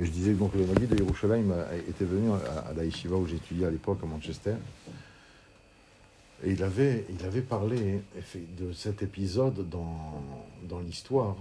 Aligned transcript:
Je 0.00 0.10
disais 0.10 0.32
donc 0.32 0.54
le 0.54 0.64
Navi 0.64 0.86
de 0.86 0.96
Yerushalayim 0.96 1.54
était 1.86 2.06
venu 2.06 2.30
à, 2.32 2.72
la 2.72 2.82
Yeshiva 2.82 3.14
où 3.14 3.26
j'étudiais 3.26 3.66
à 3.66 3.70
l'époque 3.70 3.98
à 4.02 4.06
Manchester. 4.06 4.54
Et 6.42 6.52
il 6.52 6.62
avait, 6.62 7.04
il 7.10 7.22
avait 7.26 7.42
parlé 7.42 8.00
de 8.58 8.72
cet 8.72 9.02
épisode 9.02 9.68
dans, 9.68 10.22
dans 10.66 10.80
l'histoire 10.80 11.36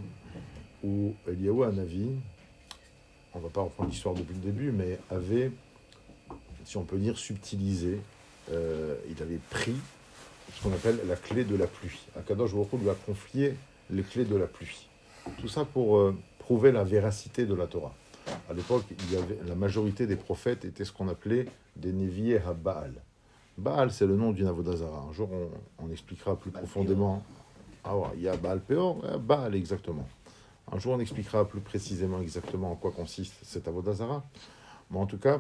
où 0.83 1.13
Eliyahu 1.29 1.63
Hanavi, 1.63 2.09
on 3.33 3.39
ne 3.39 3.43
va 3.43 3.49
pas 3.49 3.61
reprendre 3.61 3.89
l'histoire 3.89 4.15
depuis 4.15 4.33
le 4.33 4.41
début, 4.41 4.71
mais 4.73 4.99
avait, 5.09 5.49
si 6.65 6.75
on 6.75 6.83
peut 6.83 6.97
dire, 6.97 7.17
subtilisé, 7.17 8.01
euh, 8.51 8.95
il 9.09 9.23
avait 9.23 9.39
pris 9.49 9.75
ce 10.53 10.61
qu'on 10.61 10.73
appelle 10.73 10.99
la 11.07 11.15
clé 11.15 11.45
de 11.45 11.55
la 11.55 11.67
pluie. 11.67 11.99
Akadosh 12.19 12.53
Baruch 12.53 12.81
lui 12.81 12.89
a 12.89 12.95
confié 12.95 13.55
les 13.89 14.03
clés 14.03 14.25
de 14.25 14.35
la 14.35 14.47
pluie. 14.47 14.87
Tout 15.39 15.47
ça 15.47 15.63
pour 15.63 15.97
euh, 15.97 16.17
prouver 16.37 16.73
la 16.73 16.83
véracité 16.83 17.45
de 17.45 17.53
la 17.55 17.67
Torah. 17.67 17.93
À 18.51 18.53
l'époque, 18.53 18.83
il 18.89 19.13
y 19.13 19.15
avait, 19.15 19.37
la 19.47 19.55
majorité 19.55 20.07
des 20.07 20.17
prophètes 20.17 20.65
étaient 20.65 20.83
ce 20.83 20.91
qu'on 20.91 21.07
appelait 21.07 21.45
des 21.77 21.93
Nevié 21.93 22.37
à 22.39 22.51
Baal. 22.51 23.01
Baal, 23.57 23.93
c'est 23.93 24.05
le 24.05 24.17
nom 24.17 24.33
d'une 24.33 24.47
Avodazara. 24.47 25.05
Un 25.09 25.13
jour, 25.13 25.29
on, 25.79 25.89
expliquera 25.89 26.35
plus 26.35 26.51
profondément. 26.51 27.23
Ah 27.85 27.95
ouais, 27.95 28.09
il 28.15 28.23
y 28.23 28.27
a 28.27 28.35
Baal 28.35 28.59
Peor, 28.59 28.97
Baal 29.19 29.55
exactement. 29.55 30.05
Un 30.69 30.79
jour, 30.79 30.95
on 30.95 30.99
expliquera 30.99 31.47
plus 31.47 31.61
précisément 31.61 32.19
exactement 32.19 32.73
en 32.73 32.75
quoi 32.75 32.91
consiste 32.91 33.35
cette 33.41 33.69
Avodazara. 33.69 34.21
Mais 34.89 34.99
en 34.99 35.05
tout 35.05 35.17
cas, 35.17 35.39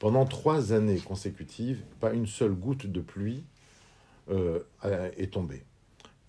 pendant 0.00 0.24
trois 0.24 0.72
années 0.72 0.98
consécutives, 0.98 1.84
pas 2.00 2.12
une 2.12 2.26
seule 2.26 2.54
goutte 2.54 2.88
de 2.88 3.00
pluie 3.00 3.44
euh, 4.32 4.58
est 5.16 5.32
tombée. 5.32 5.62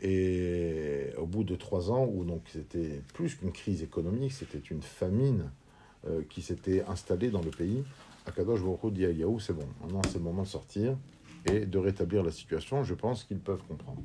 Et 0.04 1.12
au 1.18 1.26
bout 1.26 1.46
de 1.46 1.56
trois 1.56 1.90
ans, 1.90 2.06
où 2.06 2.26
donc 2.26 2.44
c'était 2.48 3.02
plus 3.14 3.36
qu'une 3.36 3.54
crise 3.54 3.82
économique, 3.82 4.34
c'était 4.34 4.60
une 4.60 4.82
famine 4.82 5.50
euh, 6.08 6.22
qui 6.30 6.42
s'était 6.42 6.84
installée 6.84 7.30
dans 7.30 7.42
le 7.42 7.52
pays, 7.52 7.84
Akadosh 8.26 8.62
Baruch 8.62 8.94
dit 8.94 9.06
à 9.06 9.12
Yahou, 9.12 9.40
c'est 9.40 9.54
bon, 9.54 9.68
maintenant 9.82 10.02
c'est 10.08 10.18
le 10.18 10.24
moment 10.24 10.44
de 10.44 10.48
sortir 10.48 10.98
et 11.46 11.66
de 11.66 11.78
rétablir 11.78 12.24
la 12.24 12.32
situation. 12.32 12.84
Je 12.84 12.94
pense 12.94 13.24
qu'ils 13.24 13.40
peuvent 13.40 13.64
comprendre. 13.68 14.02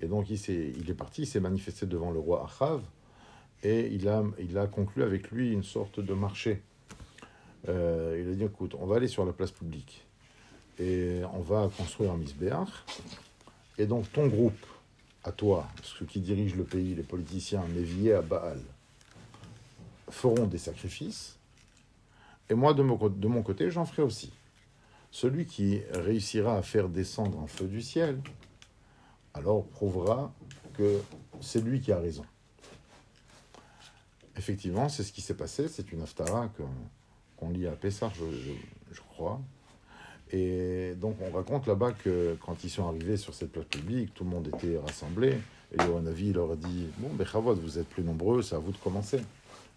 Et 0.00 0.06
donc 0.06 0.28
il, 0.30 0.34
est, 0.34 0.72
il 0.76 0.90
est 0.90 0.94
parti, 0.94 1.22
il 1.22 1.26
s'est 1.26 1.40
manifesté 1.40 1.86
devant 1.86 2.10
le 2.10 2.18
roi 2.18 2.44
Achav 2.44 2.82
et 3.62 3.88
il 3.88 4.08
a, 4.08 4.22
il 4.38 4.56
a 4.58 4.66
conclu 4.66 5.02
avec 5.02 5.30
lui 5.30 5.52
une 5.52 5.62
sorte 5.62 6.00
de 6.00 6.14
marché. 6.14 6.62
Euh, 7.68 8.22
il 8.22 8.30
a 8.30 8.34
dit, 8.34 8.44
écoute, 8.44 8.74
on 8.78 8.86
va 8.86 8.96
aller 8.96 9.08
sur 9.08 9.24
la 9.24 9.32
place 9.32 9.50
publique 9.50 10.06
et 10.78 11.22
on 11.32 11.40
va 11.40 11.70
construire 11.76 12.12
un 12.12 12.16
misbéach. 12.18 12.68
Et 13.78 13.86
donc 13.86 14.10
ton 14.12 14.26
groupe 14.26 14.66
à 15.26 15.32
toi, 15.32 15.66
ceux 15.82 16.06
qui 16.06 16.20
dirigent 16.20 16.56
le 16.56 16.64
pays, 16.64 16.94
les 16.94 17.02
politiciens, 17.02 17.62
Mévier 17.74 18.14
à 18.14 18.22
Baal, 18.22 18.60
feront 20.08 20.46
des 20.46 20.58
sacrifices, 20.58 21.36
et 22.48 22.54
moi, 22.54 22.74
de 22.74 22.82
mon, 22.82 23.42
côté, 23.42 23.70
j'en 23.72 23.84
ferai 23.84 24.02
aussi. 24.02 24.30
Celui 25.10 25.46
qui 25.46 25.80
réussira 25.90 26.56
à 26.56 26.62
faire 26.62 26.88
descendre 26.88 27.40
un 27.40 27.48
feu 27.48 27.66
du 27.66 27.82
ciel, 27.82 28.20
alors 29.34 29.66
prouvera 29.66 30.32
que 30.74 31.00
c'est 31.40 31.60
lui 31.60 31.80
qui 31.80 31.90
a 31.90 31.98
raison. 31.98 32.24
Effectivement, 34.36 34.88
c'est 34.88 35.02
ce 35.02 35.12
qui 35.12 35.22
s'est 35.22 35.34
passé, 35.34 35.66
c'est 35.66 35.90
une 35.90 36.02
aftara 36.02 36.48
qu'on 37.36 37.50
lit 37.50 37.66
à 37.66 37.72
Pessar, 37.72 38.12
je 38.14 39.00
crois, 39.00 39.40
et 40.32 40.94
donc 40.96 41.16
on 41.20 41.30
raconte 41.34 41.66
là-bas 41.66 41.92
que 41.92 42.36
quand 42.44 42.64
ils 42.64 42.70
sont 42.70 42.88
arrivés 42.88 43.16
sur 43.16 43.34
cette 43.34 43.52
place 43.52 43.66
publique, 43.66 44.12
tout 44.14 44.24
le 44.24 44.30
monde 44.30 44.48
était 44.48 44.78
rassemblé. 44.78 45.38
Et 45.72 45.82
Yohanavi 45.82 46.32
leur 46.32 46.52
a 46.52 46.56
dit 46.56 46.88
Bon, 46.98 47.08
Bechavot, 47.12 47.54
vous 47.54 47.78
êtes 47.78 47.88
plus 47.88 48.02
nombreux, 48.02 48.42
c'est 48.42 48.54
à 48.54 48.58
vous 48.58 48.72
de 48.72 48.76
commencer. 48.78 49.20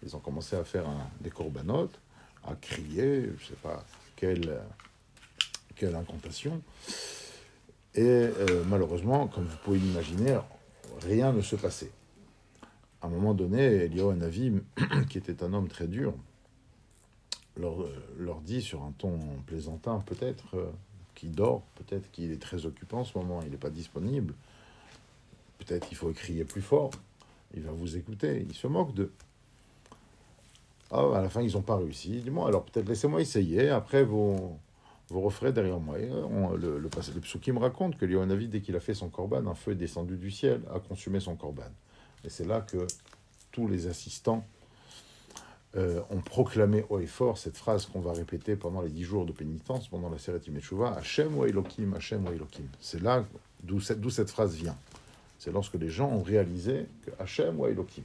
Ils 0.02 0.16
ont 0.16 0.20
commencé 0.20 0.56
à 0.56 0.64
faire 0.64 0.86
des 1.20 1.30
corbanotes, 1.30 2.00
à 2.44 2.54
crier, 2.54 3.22
je 3.24 3.44
ne 3.44 3.48
sais 3.48 3.60
pas 3.62 3.84
quelle, 4.16 4.60
quelle 5.76 5.94
incantation. 5.94 6.62
Et 7.94 8.02
euh, 8.04 8.64
malheureusement, 8.68 9.28
comme 9.28 9.44
vous 9.44 9.56
pouvez 9.64 9.78
l'imaginer, 9.78 10.38
rien 11.02 11.32
ne 11.32 11.42
se 11.42 11.56
passait. 11.56 11.90
À 13.02 13.06
un 13.06 13.10
moment 13.10 13.34
donné, 13.34 13.62
Eliyahu 13.84 14.12
Hanavi, 14.12 14.52
qui 15.08 15.18
était 15.18 15.42
un 15.42 15.52
homme 15.52 15.68
très 15.68 15.86
dur, 15.86 16.14
leur, 17.56 17.82
euh, 17.82 17.92
leur 18.18 18.40
dit 18.40 18.62
sur 18.62 18.82
un 18.82 18.92
ton 18.98 19.18
plaisantin 19.46 20.02
peut-être 20.06 20.56
euh, 20.56 20.70
qu'il 21.14 21.32
dort, 21.32 21.62
peut-être 21.76 22.10
qu'il 22.10 22.30
est 22.30 22.40
très 22.40 22.66
occupé 22.66 22.96
en 22.96 23.04
ce 23.04 23.16
moment, 23.18 23.40
il 23.42 23.50
n'est 23.50 23.56
pas 23.56 23.70
disponible, 23.70 24.34
peut-être 25.58 25.88
qu'il 25.88 25.96
faut 25.96 26.10
crier 26.12 26.44
plus 26.44 26.62
fort, 26.62 26.90
il 27.54 27.62
va 27.62 27.72
vous 27.72 27.96
écouter, 27.96 28.46
il 28.48 28.54
se 28.54 28.66
moque 28.66 28.94
d'eux. 28.94 29.12
Ah, 30.92 31.04
à 31.14 31.22
la 31.22 31.28
fin, 31.28 31.40
ils 31.42 31.52
n'ont 31.52 31.62
pas 31.62 31.76
réussi. 31.76 32.20
Dis-moi, 32.20 32.48
alors 32.48 32.64
peut-être 32.64 32.88
laissez-moi 32.88 33.20
essayer, 33.20 33.68
après 33.68 34.02
vous, 34.02 34.58
vous 35.08 35.20
referez 35.20 35.52
derrière 35.52 35.78
moi. 35.78 35.96
on, 35.98 36.50
le, 36.50 36.78
le, 36.78 36.88
le 36.88 37.52
me 37.52 37.58
raconte 37.58 37.96
que 37.96 38.04
Léonavi, 38.04 38.48
dès 38.48 38.60
qu'il 38.60 38.74
a 38.76 38.80
fait 38.80 38.94
son 38.94 39.08
corban, 39.08 39.46
un 39.46 39.54
feu 39.54 39.72
est 39.72 39.76
descendu 39.76 40.16
du 40.16 40.30
ciel, 40.30 40.62
a 40.74 40.80
consumé 40.80 41.20
son 41.20 41.36
corban. 41.36 41.70
Et 42.24 42.28
c'est 42.28 42.46
là 42.46 42.60
que 42.60 42.86
tous 43.52 43.68
les 43.68 43.86
assistants 43.86 44.44
euh, 45.76 46.00
ont 46.10 46.20
proclamé 46.20 46.84
haut 46.88 46.98
et 46.98 47.06
fort 47.06 47.38
cette 47.38 47.56
phrase 47.56 47.86
qu'on 47.86 48.00
va 48.00 48.12
répéter 48.12 48.56
pendant 48.56 48.80
les 48.80 48.90
dix 48.90 49.04
jours 49.04 49.24
de 49.24 49.30
pénitence, 49.30 49.86
pendant 49.86 50.10
la 50.10 50.18
Seret 50.18 50.40
Imeshuva, 50.48 50.94
Hachem 50.94 51.36
ou 51.38 51.44
Elohim, 51.44 51.94
Hachem 51.94 52.26
ou 52.26 52.32
Elohim. 52.32 52.66
C'est 52.80 53.00
là 53.00 53.24
d'où 53.62 53.78
cette, 53.78 54.30
phrase 54.30 54.56
vient. 54.56 54.76
C'est 55.38 55.52
lorsque 55.52 55.74
les 55.74 55.88
gens 55.88 56.08
ont 56.08 56.22
réalisé 56.22 56.86
que 57.06 57.10
Hachem 57.20 57.60
ou 57.60 57.66
Elohim. 57.66 58.02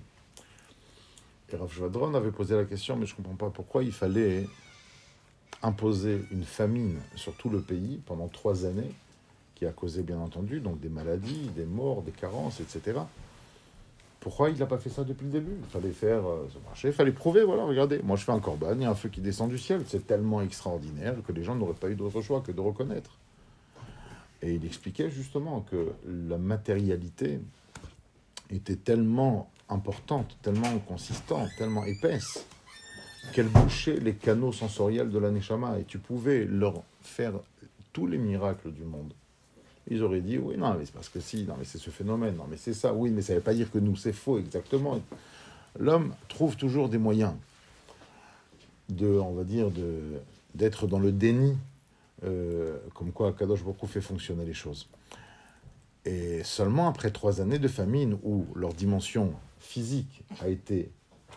Et 1.52 1.56
Rav 1.56 1.72
Shvadron 1.74 2.14
avait 2.14 2.32
posé 2.32 2.56
la 2.56 2.66
question, 2.66 2.98
mais 2.98 3.08
je 3.08 3.14
ne 3.14 3.18
comprends 3.18 3.48
pas 3.48 3.50
pourquoi 3.50 3.84
il 3.84 3.92
fallait 3.92 4.46
imposer 5.64 6.22
une 6.32 6.44
famine 6.44 7.00
sur 7.16 7.34
tout 7.34 7.50
le 7.50 7.62
pays 7.62 8.00
pendant 8.06 8.28
trois 8.28 8.66
années, 8.66 8.92
qui 9.56 9.66
a 9.66 9.72
causé 9.72 10.04
bien 10.04 10.20
entendu 10.20 10.60
donc 10.60 10.80
des 10.80 10.90
maladies, 10.90 11.50
des 11.56 11.66
morts, 11.66 12.04
des 12.04 12.12
carences, 12.12 12.60
etc. 12.60 13.00
Pourquoi 14.26 14.50
il 14.50 14.58
n'a 14.58 14.66
pas 14.66 14.80
fait 14.80 14.90
ça 14.90 15.04
depuis 15.04 15.26
le 15.26 15.34
début? 15.34 15.56
Il 15.62 15.70
fallait 15.70 15.94
faire 15.94 16.28
euh, 16.28 16.50
ce 16.52 16.58
marché, 16.66 16.88
il 16.88 16.96
fallait 16.96 17.12
prouver, 17.12 17.44
voilà, 17.44 17.64
regardez, 17.64 18.00
moi 18.02 18.16
je 18.16 18.24
fais 18.24 18.32
un 18.32 18.40
corban, 18.40 18.74
il 18.74 18.82
y 18.82 18.86
a 18.86 18.90
un 18.90 18.96
feu 18.96 19.08
qui 19.08 19.22
descend 19.22 19.52
du 19.52 19.60
ciel, 19.60 19.84
c'est 19.86 20.08
tellement 20.08 20.42
extraordinaire 20.42 21.14
que 21.28 21.32
les 21.32 21.44
gens 21.44 21.54
n'auraient 21.54 21.76
pas 21.76 21.92
eu 21.92 21.96
d'autre 21.96 22.24
choix 22.24 22.42
que 22.42 22.52
de 22.52 22.60
reconnaître. 22.60 23.20
Et 24.42 24.56
il 24.56 24.66
expliquait 24.66 25.12
justement 25.12 25.62
que 25.70 25.92
la 26.08 26.40
matérialité 26.40 27.40
était 28.50 28.78
tellement 28.78 29.52
importante, 29.70 30.36
tellement 30.42 30.76
consistante, 30.80 31.50
tellement 31.60 31.86
épaisse, 31.86 32.48
qu'elle 33.32 33.50
bouchait 33.50 34.00
les 34.00 34.16
canaux 34.16 34.52
sensoriels 34.52 35.12
de 35.12 35.20
la 35.20 35.30
Neshama, 35.30 35.78
et 35.78 35.84
tu 35.84 36.00
pouvais 36.00 36.46
leur 36.46 36.82
faire 37.04 37.34
tous 37.94 38.08
les 38.08 38.18
miracles 38.18 38.72
du 38.72 38.86
monde 38.86 39.14
ils 39.88 40.02
auraient 40.04 40.22
dit 40.22 40.38
oui, 40.38 40.58
non, 40.58 40.74
mais 40.76 40.86
c'est 40.86 40.94
parce 40.94 41.10
que 41.10 41.20
si, 41.20 41.44
non, 41.44 41.56
mais 41.58 41.66
c'est 41.66 41.78
ce 41.78 41.90
phénomène, 41.90 42.36
non, 42.36 42.46
mais 42.50 42.58
c'est 42.58 42.74
ça, 42.74 42.94
oui, 42.94 43.12
mais 43.12 43.22
ça 43.22 43.34
ne 43.34 43.38
veut 43.38 43.44
pas 43.44 43.54
dire 43.54 43.72
que 43.72 43.78
nous, 43.78 43.96
c'est 43.96 44.14
faux, 44.14 44.40
exactement. 44.40 45.00
L'homme 45.80 46.14
trouve 46.28 46.56
toujours 46.56 46.90
des 46.90 46.98
moyens 46.98 47.34
de, 48.90 49.08
on 49.08 49.34
va 49.34 49.44
dire, 49.44 49.72
de, 49.72 50.00
d'être 50.54 50.88
dans 50.88 51.00
le 51.00 51.12
déni, 51.12 51.58
euh, 52.24 52.78
comme 52.94 53.12
quoi 53.12 53.34
Kadosh 53.34 53.64
beaucoup 53.64 53.88
fait 53.88 54.02
fonctionner 54.02 54.46
les 54.46 54.54
choses. 54.54 54.88
Et 56.06 56.44
seulement 56.44 56.88
après 56.88 57.12
trois 57.12 57.42
années 57.42 57.60
de 57.60 57.68
famine 57.68 58.18
où 58.24 58.46
leur 58.56 58.74
dimension 58.74 59.34
physique 59.60 60.24
a 60.40 60.48
été, 60.50 60.92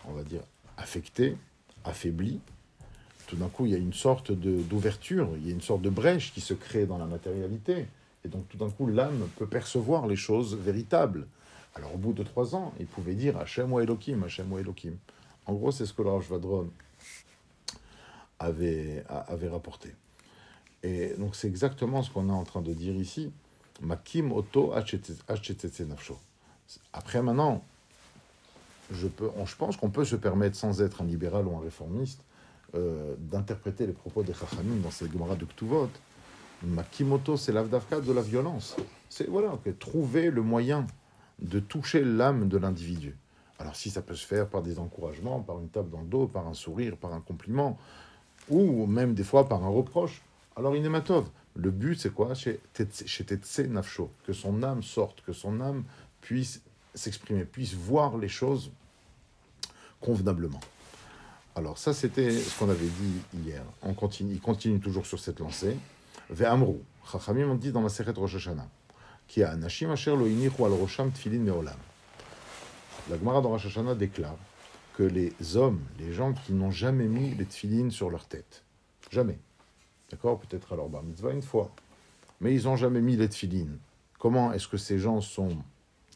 on 0.07 0.13
va 0.13 0.23
dire, 0.23 0.41
affectée, 0.77 1.35
affaiblie, 1.83 2.39
tout 3.27 3.35
d'un 3.35 3.47
coup, 3.47 3.65
il 3.65 3.71
y 3.71 3.75
a 3.75 3.77
une 3.77 3.93
sorte 3.93 4.31
de, 4.31 4.61
d'ouverture, 4.61 5.29
il 5.37 5.47
y 5.47 5.51
a 5.51 5.53
une 5.53 5.61
sorte 5.61 5.81
de 5.81 5.89
brèche 5.89 6.33
qui 6.33 6.41
se 6.41 6.53
crée 6.53 6.85
dans 6.85 6.97
la 6.97 7.05
matérialité. 7.05 7.85
Et 8.29 8.31
donc 8.31 8.47
tout 8.47 8.57
d'un 8.57 8.69
coup, 8.69 8.85
l'âme 8.85 9.27
peut 9.37 9.47
percevoir 9.47 10.05
les 10.05 10.15
choses 10.15 10.55
véritables. 10.55 11.25
Alors 11.73 11.95
au 11.95 11.97
bout 11.97 12.13
de 12.13 12.21
trois 12.21 12.55
ans, 12.55 12.73
il 12.79 12.85
pouvait 12.85 13.15
dire 13.15 13.37
Hachem 13.37 13.73
ou 13.73 13.79
Elohim, 13.79 14.23
Hachem 14.23 14.53
ou 14.53 14.59
Elohim. 14.59 14.97
En 15.47 15.53
gros, 15.53 15.71
c'est 15.71 15.87
ce 15.87 15.93
que 15.93 16.03
le 16.03 16.11
Vadron 16.11 16.69
avait, 18.37 19.03
rapporté. 19.51 19.95
Et 20.83 21.15
donc 21.17 21.35
c'est 21.35 21.47
exactement 21.47 22.03
ce 22.03 22.11
qu'on 22.11 22.29
est 22.29 22.33
en 22.33 22.43
train 22.43 22.61
de 22.61 22.71
dire 22.71 22.93
ici. 22.93 23.31
Makim 23.81 24.31
Oto. 24.31 24.73
Après 26.93 27.23
maintenant, 27.23 27.63
je, 28.91 29.07
peux, 29.07 29.31
je 29.43 29.55
pense 29.55 29.75
qu'on 29.75 29.89
peut 29.89 30.05
se 30.05 30.15
permettre, 30.15 30.55
sans 30.55 30.83
être 30.83 31.01
un 31.01 31.05
libéral 31.05 31.47
ou 31.47 31.57
un 31.57 31.61
réformiste, 31.61 32.21
euh, 32.75 33.15
d'interpréter 33.17 33.87
les 33.87 33.93
propos 33.93 34.21
des 34.21 34.35
Chachamim 34.35 34.81
dans 34.83 34.91
ces 34.91 35.09
Gemara 35.09 35.35
de 35.35 35.45
Ktuvot 35.45 35.89
Makimoto, 36.63 37.37
c'est 37.37 37.51
l'avdavka 37.51 38.01
de 38.01 38.11
la 38.11 38.21
violence. 38.21 38.75
C'est 39.09 39.27
voilà, 39.27 39.57
trouver 39.79 40.29
le 40.29 40.41
moyen 40.41 40.85
de 41.39 41.59
toucher 41.59 42.03
l'âme 42.03 42.47
de 42.47 42.57
l'individu. 42.57 43.15
Alors 43.59 43.75
si 43.75 43.89
ça 43.89 44.01
peut 44.01 44.15
se 44.15 44.25
faire 44.25 44.47
par 44.47 44.61
des 44.61 44.79
encouragements, 44.79 45.39
par 45.41 45.59
une 45.59 45.69
tape 45.69 45.89
dans 45.89 46.01
le 46.01 46.07
dos, 46.07 46.27
par 46.27 46.47
un 46.47 46.53
sourire, 46.53 46.97
par 46.97 47.13
un 47.13 47.21
compliment, 47.21 47.77
ou 48.49 48.85
même 48.85 49.13
des 49.13 49.23
fois 49.23 49.47
par 49.47 49.63
un 49.63 49.69
reproche, 49.69 50.21
alors 50.55 50.75
inématov. 50.75 51.29
Le 51.55 51.71
but 51.71 51.99
c'est 51.99 52.13
quoi? 52.13 52.33
Chez 52.33 52.59
Tetse 52.73 53.59
Nafsho, 53.59 54.11
que 54.25 54.33
son 54.33 54.63
âme 54.63 54.83
sorte, 54.83 55.21
que 55.21 55.33
son 55.33 55.61
âme 55.61 55.83
puisse 56.21 56.61
s'exprimer, 56.93 57.45
puisse 57.45 57.73
voir 57.73 58.17
les 58.17 58.29
choses 58.29 58.71
convenablement. 59.99 60.61
Alors 61.55 61.77
ça, 61.77 61.93
c'était 61.93 62.31
ce 62.31 62.57
qu'on 62.57 62.69
avait 62.69 62.85
dit 62.85 63.41
hier. 63.43 63.63
On 63.81 63.93
continue, 63.93 64.33
il 64.33 64.39
continue 64.39 64.79
toujours 64.79 65.05
sur 65.05 65.19
cette 65.19 65.39
lancée. 65.39 65.75
Ve'amru. 66.29 66.79
Chachamim 67.11 67.49
ont 67.49 67.55
dit 67.55 67.71
dans 67.71 67.81
la 67.81 67.89
Sechet 67.89 68.11
Rosh 68.11 68.35
Hashanah. 68.35 68.67
Qui 69.27 69.43
a 69.43 69.55
Nashim 69.55 69.91
Asher 69.91 70.15
lo 70.15 70.25
al 70.25 70.73
rosham 70.73 71.11
tfilin 71.11 71.39
meolam. 71.39 71.77
La 73.09 73.17
Gemara 73.17 73.41
dans 73.41 73.49
Rosh 73.49 73.65
Hashanah 73.65 73.95
déclare 73.95 74.37
que 74.95 75.03
les 75.03 75.33
hommes, 75.55 75.81
les 75.97 76.13
gens 76.13 76.33
qui 76.33 76.53
n'ont 76.53 76.71
jamais 76.71 77.07
mis 77.07 77.33
les 77.35 77.45
tfilines 77.45 77.89
sur 77.89 78.09
leur 78.09 78.25
tête, 78.25 78.63
jamais, 79.09 79.39
d'accord, 80.11 80.39
peut-être 80.39 80.75
leur 80.75 80.89
bar 80.89 81.03
mitzvah 81.03 81.31
une 81.31 81.41
fois, 81.41 81.71
mais 82.41 82.53
ils 82.53 82.65
n'ont 82.65 82.75
jamais 82.75 83.01
mis 83.01 83.15
les 83.15 83.29
tfilines. 83.29 83.77
Comment 84.19 84.51
est-ce 84.51 84.67
que 84.67 84.77
ces 84.77 84.99
gens 84.99 85.21
sont 85.21 85.57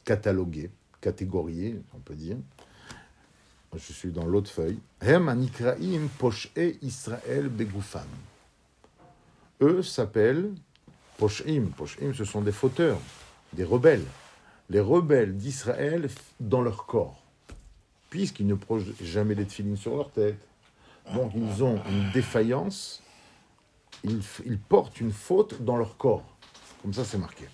catalogués, 0.04 0.70
catégoriés, 1.00 1.82
on 1.96 2.00
peut 2.00 2.16
dire? 2.16 2.38
Je 3.74 3.94
suis 3.94 4.12
dans 4.12 4.26
l'autre 4.26 4.52
feuille. 4.52 4.80
Hem 5.02 5.30
anikraim 5.30 6.08
posh'e 6.20 6.78
Israël 6.82 7.48
begoufam. 7.48 8.08
Eux 9.62 9.82
s'appellent 9.84 10.52
posh'im. 11.18 11.68
Posh'im, 11.78 12.14
ce 12.14 12.26
sont 12.26 12.42
des 12.42 12.52
fauteurs, 12.52 13.00
des 13.54 13.64
rebelles. 13.64 14.06
Les 14.70 14.80
rebelles 14.80 15.36
d'Israël 15.36 16.10
dans 16.40 16.62
leur 16.62 16.86
corps 16.86 17.24
puisqu'ils 18.14 18.46
ne 18.46 18.54
projettent 18.54 19.04
jamais 19.04 19.34
les 19.34 19.44
tefilines 19.44 19.76
sur 19.76 19.98
leur 19.98 20.12
tête. 20.12 20.38
Donc 21.16 21.32
ils 21.36 21.64
ont 21.64 21.82
une 21.90 22.12
défaillance, 22.12 23.02
ils, 24.04 24.22
ils 24.46 24.60
portent 24.60 25.02
une 25.02 25.12
faute 25.12 25.64
dans 25.64 25.78
leur 25.78 25.98
corps. 25.98 26.24
Comme 26.84 26.94
ça, 26.94 27.06
c'est 27.06 27.18
marqué. 27.18 27.46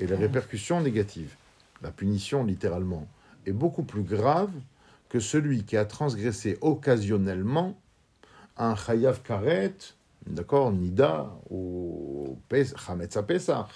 Et 0.00 0.08
les 0.08 0.16
répercussions 0.16 0.80
négatives, 0.80 1.36
la 1.82 1.92
punition 1.92 2.42
littéralement, 2.42 3.06
est 3.46 3.52
beaucoup 3.52 3.84
plus 3.84 4.02
grave 4.02 4.50
que 5.08 5.20
celui 5.20 5.64
qui 5.64 5.76
a 5.76 5.84
transgressé 5.84 6.58
occasionnellement 6.60 7.78
un 8.56 8.74
chayav 8.74 9.22
karet, 9.22 9.76
d'accord, 10.26 10.72
nida, 10.72 11.32
ou 11.50 12.38
chametz 12.76 13.16
pesach, 13.26 13.68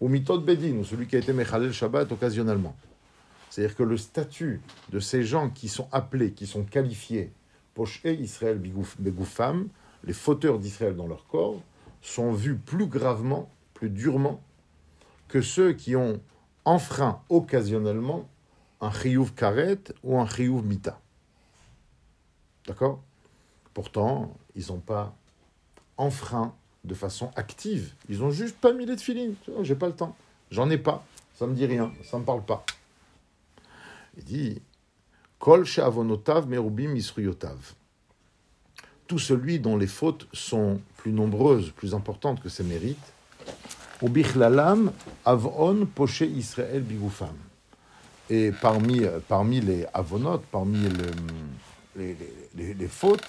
ou 0.00 0.08
mitot 0.08 0.40
bedin, 0.40 0.76
ou 0.78 0.84
celui 0.84 1.06
qui 1.06 1.16
a 1.16 1.18
été 1.18 1.32
mechalel 1.32 1.72
shabbat 1.72 2.10
occasionnellement. 2.12 2.74
C'est-à-dire 3.48 3.76
que 3.76 3.82
le 3.82 3.96
statut 3.96 4.60
de 4.90 5.00
ces 5.00 5.24
gens 5.24 5.50
qui 5.50 5.68
sont 5.68 5.88
appelés, 5.92 6.32
qui 6.32 6.46
sont 6.46 6.62
qualifiés, 6.62 7.32
poche 7.74 8.00
et 8.04 8.14
Israël 8.14 8.60
begoufam, 8.98 9.68
les 10.04 10.12
fauteurs 10.12 10.58
d'Israël 10.58 10.94
dans 10.94 11.06
leur 11.06 11.26
corps, 11.26 11.60
sont 12.02 12.32
vus 12.32 12.56
plus 12.56 12.86
gravement, 12.86 13.50
plus 13.74 13.90
durement, 13.90 14.40
que 15.28 15.40
ceux 15.40 15.72
qui 15.72 15.96
ont 15.96 16.20
enfreint 16.64 17.22
occasionnellement 17.28 18.28
un 18.80 18.90
chiyuv 18.90 19.34
karet 19.34 19.92
ou 20.02 20.18
un 20.18 20.26
chiyuv 20.26 20.64
mita. 20.64 20.98
D'accord? 22.66 23.00
Pourtant, 23.74 24.36
ils 24.54 24.66
n'ont 24.68 24.80
pas 24.80 25.14
enfreint 25.96 26.54
de 26.84 26.94
façon 26.94 27.30
active. 27.36 27.92
Ils 28.08 28.22
ont 28.22 28.30
juste 28.30 28.56
pas 28.56 28.72
mis 28.72 28.86
les 28.86 28.96
tefilines. 28.96 29.34
J'ai 29.62 29.74
pas 29.74 29.86
le 29.86 29.94
temps. 29.94 30.16
J'en 30.50 30.68
ai 30.70 30.78
pas. 30.78 31.04
Ça 31.34 31.46
me 31.46 31.54
dit 31.54 31.66
rien. 31.66 31.92
Ça 32.04 32.18
me 32.18 32.24
parle 32.24 32.44
pas. 32.44 32.64
Il 34.16 34.24
dit 34.24 34.62
Kol 35.38 35.64
she'avonotav 35.64 36.48
merubim 36.48 36.94
isruyotav. 36.94 37.74
Tout 39.06 39.18
celui 39.18 39.58
dont 39.58 39.76
les 39.76 39.86
fautes 39.86 40.28
sont 40.32 40.80
plus 40.96 41.12
nombreuses, 41.12 41.70
plus 41.70 41.94
importantes 41.94 42.42
que 42.42 42.48
ses 42.48 42.62
mérites. 42.62 43.12
Ubichlalam 44.02 44.92
avon 45.24 45.86
poché 45.86 46.26
Israël 46.26 46.82
bigoufam. 46.82 47.36
Et 48.30 48.52
parmi, 48.52 49.02
parmi 49.28 49.60
les 49.60 49.84
avonotes, 49.92 50.44
parmi 50.52 50.78
le- 50.78 51.10
les, 51.96 52.16
les- 52.74 52.86
fautes, 52.88 53.24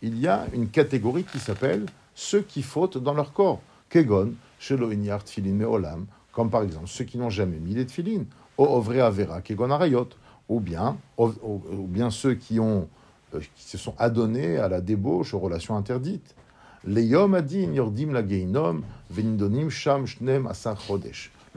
il 0.00 0.16
y 0.18 0.28
a 0.28 0.46
une 0.54 0.68
catégorie 0.68 1.24
qui 1.24 1.38
s'appelle 1.40 1.86
ceux 2.14 2.42
qui 2.42 2.62
fautent 2.62 2.98
dans 2.98 3.14
leur 3.14 3.32
corps. 3.32 3.60
Kegon, 3.90 4.32
shelo 4.60 4.92
inyar 4.92 5.24
tfilin 5.24 5.54
meolam, 5.54 6.06
comme 6.32 6.50
par 6.50 6.62
exemple 6.62 6.86
ceux 6.86 7.04
qui 7.04 7.18
n'ont 7.18 7.30
jamais 7.30 7.58
mis 7.58 7.74
les 7.74 7.84
tfilin, 7.86 8.22
o 8.56 8.64
ovre 8.64 9.42
kegon 9.42 9.70
arayot, 9.70 10.08
ou 10.48 10.60
bien, 10.60 10.96
ou, 11.18 11.28
bien 11.88 12.10
ceux 12.10 12.34
qui, 12.34 12.60
ont, 12.60 12.88
euh, 13.34 13.40
qui 13.56 13.64
se 13.64 13.76
sont 13.78 13.94
adonnés 13.98 14.58
à 14.58 14.68
la 14.68 14.80
débauche, 14.80 15.34
aux 15.34 15.40
relations 15.40 15.76
interdites. 15.76 16.34
Le 16.86 17.00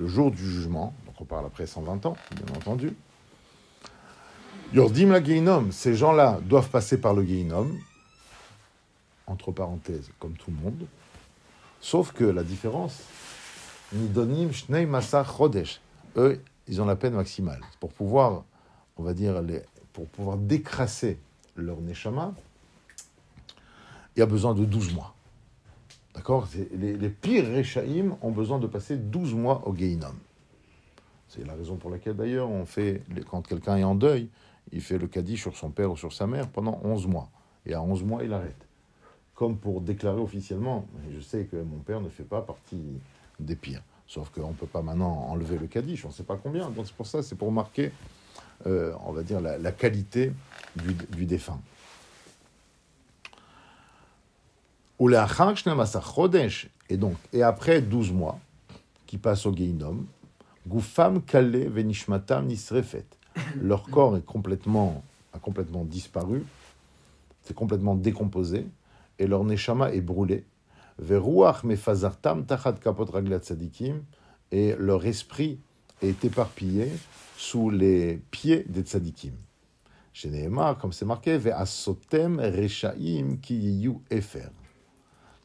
jour 0.08 0.32
du 0.32 0.38
jugement, 0.38 0.94
on 1.20 1.26
parle 1.26 1.46
après 1.46 1.68
120 1.68 2.06
ans, 2.06 2.18
bien 2.32 2.56
entendu. 2.56 2.96
Yordim 4.74 5.12
la 5.12 5.24
geinom, 5.24 5.72
ces 5.72 5.96
gens-là 5.96 6.40
doivent 6.44 6.70
passer 6.70 7.00
par 7.00 7.14
le 7.14 7.24
geinom, 7.24 7.72
entre 9.26 9.52
parenthèses, 9.52 10.10
comme 10.20 10.34
tout 10.34 10.52
le 10.52 10.58
monde. 10.58 10.86
Sauf 11.80 12.12
que 12.12 12.24
la 12.24 12.44
différence, 12.44 13.02
Shnei 13.94 14.88
Chodesh, 15.38 15.82
eux, 16.18 16.42
ils 16.68 16.82
ont 16.82 16.86
la 16.86 16.96
peine 16.96 17.14
maximale. 17.14 17.62
Pour 17.80 17.94
pouvoir, 17.94 18.44
on 18.98 19.04
va 19.04 19.14
dire, 19.14 19.42
pour 19.94 20.08
pouvoir 20.08 20.38
décrasser 20.38 21.18
leur 21.56 21.80
Neshama, 21.80 22.34
il 24.16 24.20
y 24.20 24.24
a 24.24 24.26
besoin 24.26 24.54
de 24.54 24.66
12 24.66 24.94
mois. 24.94 25.14
D'accord? 26.16 26.48
Les, 26.74 27.10
pires 27.10 27.46
Rechaïm 27.56 28.16
ont 28.22 28.32
besoin 28.32 28.58
de 28.58 28.68
passer 28.68 28.98
12 28.98 29.34
mois 29.36 29.62
au 29.68 29.74
Geinom. 29.74 30.16
C'est 31.30 31.46
la 31.46 31.54
raison 31.54 31.76
pour 31.76 31.90
laquelle, 31.90 32.16
d'ailleurs, 32.16 32.50
on 32.50 32.66
fait, 32.66 33.04
quand 33.30 33.42
quelqu'un 33.42 33.78
est 33.78 33.84
en 33.84 33.96
deuil, 33.96 34.30
il 34.72 34.82
fait 34.82 34.98
le 34.98 35.08
Kaddish 35.08 35.42
sur 35.42 35.56
son 35.56 35.72
père 35.72 35.92
ou 35.92 35.98
sur 35.98 36.14
sa 36.14 36.28
mère 36.28 36.48
pendant 36.48 36.80
11 36.84 37.08
mois. 37.08 37.30
Et 37.66 37.74
à 37.74 37.82
11 37.82 38.04
mois, 38.04 38.24
il 38.24 38.34
arrête 38.34 38.68
comme 39.38 39.56
pour 39.56 39.82
déclarer 39.82 40.20
officiellement, 40.20 40.88
je 41.14 41.20
sais 41.20 41.46
que 41.46 41.58
mon 41.58 41.78
père 41.78 42.02
ne 42.02 42.10
fait 42.10 42.24
pas 42.24 42.42
partie 42.42 42.82
des 43.40 43.56
pires. 43.56 43.84
Sauf 44.08 44.32
qu'on 44.32 44.50
ne 44.50 44.56
peut 44.56 44.66
pas 44.66 44.82
maintenant 44.82 45.28
enlever 45.30 45.60
le 45.60 45.68
Kaddish, 45.68 46.06
on 46.06 46.08
ne 46.08 46.14
sait 46.14 46.24
pas 46.24 46.38
combien. 46.38 46.72
Donc 46.72 46.88
c'est 46.88 46.96
pour 46.96 47.06
ça, 47.06 47.22
c'est 47.22 47.36
pour 47.36 47.52
marquer, 47.52 47.92
euh, 48.66 48.94
on 49.06 49.12
va 49.12 49.22
dire, 49.22 49.40
la, 49.40 49.72
qualité 49.72 50.34
du, 50.76 50.96
du 51.16 51.28
défunt. 51.28 51.60
Et 56.90 56.98
donc, 56.98 57.16
et 57.32 57.44
après 57.44 57.82
12 57.82 58.14
mois, 58.14 58.40
qui 59.06 59.20
passent 59.20 59.46
au 59.46 59.54
Geinom, 59.54 60.04
Goufam 60.68 61.22
kale 61.22 61.70
venishmatam 61.70 62.48
nisrefet. 62.48 63.06
Leur 63.62 63.84
corps 63.84 64.18
est 64.18 64.26
complètement, 64.26 65.04
a 65.32 65.40
complètement 65.40 65.86
disparu, 65.86 66.44
c'est 67.44 67.54
complètement 67.54 67.96
décomposé, 67.96 68.68
et 69.18 69.28
leur 69.28 69.46
neshama 69.46 69.94
est 69.94 70.02
brûlé. 70.02 70.44
Veruach 71.00 71.64
mefazartam 71.64 72.46
tachat 72.46 72.74
kapot 72.74 73.06
raglat 73.06 73.40
tzadikim, 73.40 74.02
et 74.52 74.76
leur 74.78 75.06
esprit 75.06 75.60
est 76.02 76.26
éparpillé 76.26 76.92
sous 77.38 77.70
les 77.70 78.20
pieds 78.32 78.66
des 78.68 78.82
tzadikim. 78.82 79.34
Chez 80.12 80.50
comme 80.82 80.92
c'est 80.92 81.06
marqué, 81.06 81.38
ve'asotem 81.38 82.40
rechaim 82.40 83.38
ki 83.42 83.54
yiyu 83.54 84.02
efer, 84.10 84.50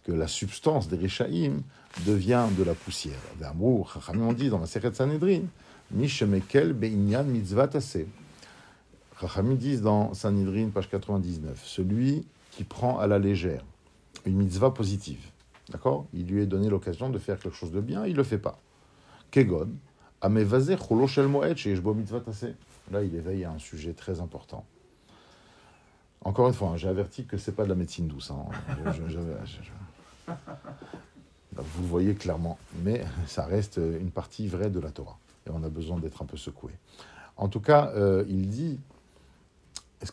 que 0.04 0.12
la 0.12 0.26
substance 0.26 0.88
des 0.88 0.97
rechaim 0.97 1.62
devient 2.06 2.47
de 2.56 2.64
la 2.64 2.75
poussière. 2.75 3.18
Ve'amrou, 3.38 3.87
Chachamim 3.92 4.26
ont 4.26 4.32
dit 4.32 4.49
dans 4.49 4.59
la 4.59 4.66
Sechet 4.66 4.92
Sanhedrin, 4.92 5.42
mishemekel 5.90 6.73
be'inyan 6.73 7.25
mitzvah. 7.25 7.71
Chachamim 9.21 9.54
disent 9.54 9.82
dans 9.82 10.14
Sanhedrin, 10.14 10.71
page 10.71 10.88
99, 10.90 11.62
celui 11.64 12.26
qui 12.50 12.64
prend 12.64 12.99
à 12.99 13.06
la 13.06 13.18
légère 13.18 13.64
une 14.26 14.37
mitzvah 14.37 14.71
positive. 14.71 15.25
D'accord 15.71 16.06
Il 16.12 16.26
lui 16.26 16.42
est 16.42 16.47
donné 16.47 16.68
l'occasion 16.68 17.09
de 17.09 17.18
faire 17.18 17.38
quelque 17.38 17.56
chose 17.56 17.73
de 17.73 17.80
bien, 17.80 18.04
il 18.06 18.12
ne 18.12 18.16
le 18.18 18.25
fait 18.25 18.38
pas. 18.38 18.59
Kegon, 19.30 19.68
amevazeh 20.21 20.76
cholo 20.76 21.06
shel 21.06 21.28
moed. 21.28 21.56
Là, 22.90 23.02
il 23.02 23.14
éveille 23.14 23.44
à 23.44 23.52
un 23.52 23.59
sujet 23.59 23.92
très 23.92 24.21
important. 24.21 24.66
Encore 26.25 26.47
une 26.49 26.55
fois, 26.55 26.71
hein, 26.71 26.76
j'ai 26.76 26.88
averti 26.88 27.25
que 27.25 27.37
c'est 27.37 27.52
pas 27.52 27.64
de 27.64 27.69
la 27.69 27.75
médecine 27.75 28.07
douce. 28.07 28.31
hein. 28.31 28.47
Je- 28.93 30.33
Vous 31.57 31.87
voyez 31.87 32.14
clairement, 32.14 32.59
mais 32.83 33.05
ça 33.26 33.45
reste 33.45 33.79
une 33.79 34.11
partie 34.11 34.47
vraie 34.49 34.71
de 34.71 34.81
la 34.81 34.91
Torah. 34.91 35.19
Et 35.47 35.50
on 35.50 35.62
a 35.64 35.69
besoin 35.69 35.99
d'être 35.99 36.23
un 36.23 36.26
peu 36.26 36.37
secoué. 36.37 36.73
En 37.37 37.49
tout 37.49 37.61
cas, 37.61 37.91
euh, 37.97 38.25
il 38.29 38.49
dit 38.49 38.79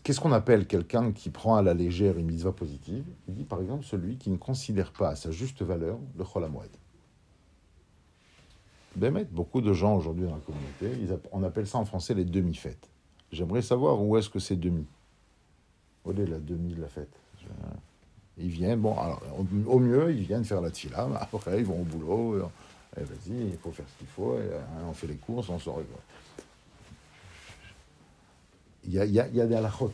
Qu'est-ce 0.04 0.20
qu'on 0.20 0.32
appelle 0.32 0.68
quelqu'un 0.68 1.12
qui 1.12 1.30
prend 1.32 1.56
à 1.56 1.64
la 1.64 1.74
légère 1.74 2.18
une 2.20 2.28
mitzvah 2.28 2.52
positive? 2.52 3.04
Il 3.28 3.34
dit 3.36 3.44
par 3.44 3.60
exemple 3.60 3.84
celui 3.86 4.18
qui 4.18 4.30
ne 4.30 4.38
considère 4.38 4.92
pas 4.92 5.10
à 5.10 5.16
sa 5.16 5.32
juste 5.32 5.62
valeur 5.64 5.98
le 6.18 6.24
Chol 6.24 6.44
HaMoed. 6.44 6.70
Bémet, 8.96 9.26
beaucoup 9.32 9.62
de 9.62 9.74
gens 9.74 9.96
aujourd'hui 9.96 10.26
dans 10.26 10.36
la 10.36 10.42
communauté, 10.42 11.16
on 11.32 11.42
appelle 11.44 11.66
ça 11.68 11.78
en 11.80 11.86
français 11.86 12.14
les 12.14 12.26
demi-fêtes. 12.26 12.88
J'aimerais 13.32 13.62
savoir 13.64 14.00
où 14.02 14.16
est-ce 14.18 14.30
que 14.30 14.40
c'est 14.40 14.56
demi. 14.56 14.86
Demi 16.06 16.74
de 16.74 16.82
la 16.82 16.88
fête 16.88 17.12
Ils 18.38 18.50
viennent, 18.50 18.80
bon, 18.80 18.98
alors, 18.98 19.22
au, 19.68 19.80
mieux, 19.80 20.12
ils 20.12 20.24
viennent 20.24 20.46
faire 20.46 20.62
la 20.62 20.70
mais 20.70 21.16
après, 21.20 21.60
ils 21.60 21.66
vont 21.66 21.82
au 21.82 21.84
boulot, 21.84 22.50
Eh, 22.98 23.04
vas-y, 23.04 23.50
il 23.52 23.58
faut 23.58 23.72
faire 23.72 23.86
ce 23.88 23.98
qu'il 24.00 24.08
faut, 24.08 24.36
et, 24.38 24.42
euh, 24.42 24.62
on 24.90 24.94
fait 24.94 25.08
les 25.08 25.16
courses, 25.16 25.50
on 25.50 25.60
sort. 25.60 25.82
Il 28.86 28.94
y 28.94 29.00
a, 29.00 29.06
il 29.06 29.12
y 29.12 29.20
a, 29.20 29.28
il 29.28 29.36
y 29.36 29.42
a 29.42 29.46
des 29.46 29.56
halachot. 29.56 29.92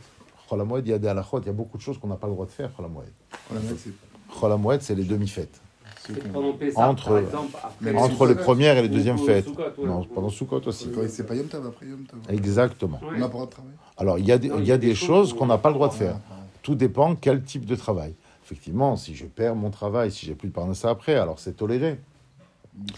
Il 0.52 0.88
y 0.88 0.92
a 0.92 0.98
des 0.98 1.08
halachot, 1.08 1.40
il 1.40 1.46
y 1.46 1.50
a 1.50 1.52
beaucoup 1.52 1.76
de 1.76 1.82
choses 1.82 1.98
qu'on 1.98 2.08
n'a 2.08 2.16
pas 2.16 2.28
le 2.28 2.32
droit 2.32 2.46
de 2.46 2.50
faire, 2.52 2.72
Chol 2.74 2.86
Hamoed. 2.86 3.12
Chol 3.48 3.58
Hamoed, 3.58 3.78
c'est 3.78 3.92
Chol 4.40 4.52
Hamoed, 4.52 4.80
c'est 4.80 4.94
les 4.94 5.04
demi-fêtes. 5.04 5.60
Pendant 6.32 6.52
Pessah, 6.52 6.88
Entre- 6.88 7.08
par 7.08 7.18
exemple, 7.18 7.56
après- 7.56 7.70
Même 7.80 7.98
Entre 7.98 8.26
les 8.26 8.34
premières 8.34 8.76
et 8.78 8.82
les 8.82 8.88
deuxièmes 8.88 9.18
fêtes. 9.18 9.48
Non, 9.84 10.04
pendant 10.04 10.28
Sukkot 10.30 10.60
aussi. 10.66 10.90
C'est 11.08 11.26
pas 11.26 11.34
Yom 11.34 11.46
Tov 11.46 11.66
après 11.66 11.86
Yom 11.86 12.04
Tov. 12.04 12.18
Exactement. 12.28 12.98
Ouais. 13.02 13.08
On 13.16 13.18
n'a 13.18 13.20
pas 13.20 13.24
le 13.26 13.30
droit 13.32 13.46
de 13.46 13.50
travailler. 13.50 13.74
Alors, 13.96 14.18
il 14.18 14.26
y 14.26 14.32
a 14.32 14.38
des, 14.38 14.48
il 14.58 14.66
y 14.66 14.72
a 14.72 14.78
des 14.78 14.94
choses 14.94 15.32
qu'on 15.34 15.46
n'a 15.46 15.58
pas 15.58 15.68
le 15.70 15.74
droit 15.74 15.88
de 15.88 15.94
Ah, 15.94 15.98
faire. 15.98 16.16
Tout 16.62 16.74
dépend 16.74 17.14
quel 17.14 17.42
type 17.42 17.64
de 17.64 17.76
travail. 17.76 18.14
Effectivement, 18.44 18.96
si 18.96 19.14
je 19.14 19.26
perds 19.26 19.54
mon 19.56 19.70
travail, 19.70 20.10
si 20.12 20.26
j'ai 20.26 20.34
plus 20.34 20.48
de 20.48 20.52
parnassa 20.52 20.90
après, 20.90 21.14
alors 21.16 21.38
c'est 21.38 21.56
toléré. 21.56 21.98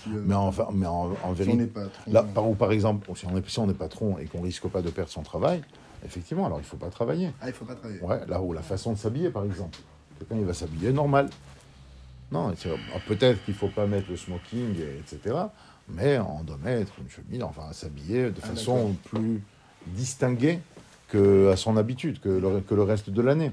Si, 0.02 0.10
euh, 0.10 0.22
Mais 0.26 0.34
en, 0.34 0.52
mais 0.72 0.86
en, 0.86 1.10
si 1.36 1.42
vérité, 1.42 1.68
trop- 1.68 1.82
là, 2.12 2.22
par, 2.24 2.48
ou 2.48 2.54
par 2.54 2.72
exemple, 2.72 3.08
si 3.14 3.26
on 3.26 3.36
est, 3.36 3.48
si 3.48 3.58
on 3.60 3.70
est 3.70 3.74
patron 3.74 4.18
et 4.18 4.24
qu'on 4.26 4.40
risque 4.42 4.66
pas 4.66 4.82
de 4.82 4.90
perdre 4.90 5.10
son 5.10 5.22
travail, 5.22 5.62
effectivement, 6.04 6.46
alors 6.46 6.58
il 6.58 6.64
faut 6.64 6.76
pas 6.76 6.88
travailler. 6.88 7.30
Ah, 7.40 7.46
il 7.48 7.52
faut 7.52 7.64
pas 7.64 7.76
travailler. 7.76 8.00
Ouais, 8.02 8.20
là 8.26 8.42
où 8.42 8.52
la 8.52 8.62
façon 8.62 8.92
de 8.92 8.98
s'habiller, 8.98 9.30
par 9.30 9.44
exemple. 9.44 9.78
Quelqu'un, 10.18 10.34
il 10.36 10.44
va 10.44 10.52
s'habiller 10.52 10.90
normal. 10.92 11.30
Non, 12.30 12.48
alors, 12.64 12.78
peut-être 13.06 13.42
qu'il 13.44 13.54
faut 13.54 13.68
pas 13.68 13.86
mettre 13.86 14.10
le 14.10 14.16
smoking, 14.16 14.76
et- 14.78 14.98
etc. 14.98 15.34
Mais 15.88 16.18
on 16.18 16.42
doit 16.44 16.58
mettre 16.62 16.92
une 17.00 17.08
chemise, 17.08 17.42
enfin 17.42 17.72
s'habiller 17.72 18.24
de 18.30 18.34
Ah, 18.42 18.46
façon 18.48 18.94
plus 19.10 19.42
distinguée 19.86 20.58
que 21.08 21.48
à 21.50 21.56
son 21.56 21.76
habitude, 21.78 22.20
que 22.20 22.28
le, 22.28 22.60
que 22.60 22.74
le 22.74 22.82
reste 22.82 23.08
de 23.10 23.22
l'année. 23.22 23.52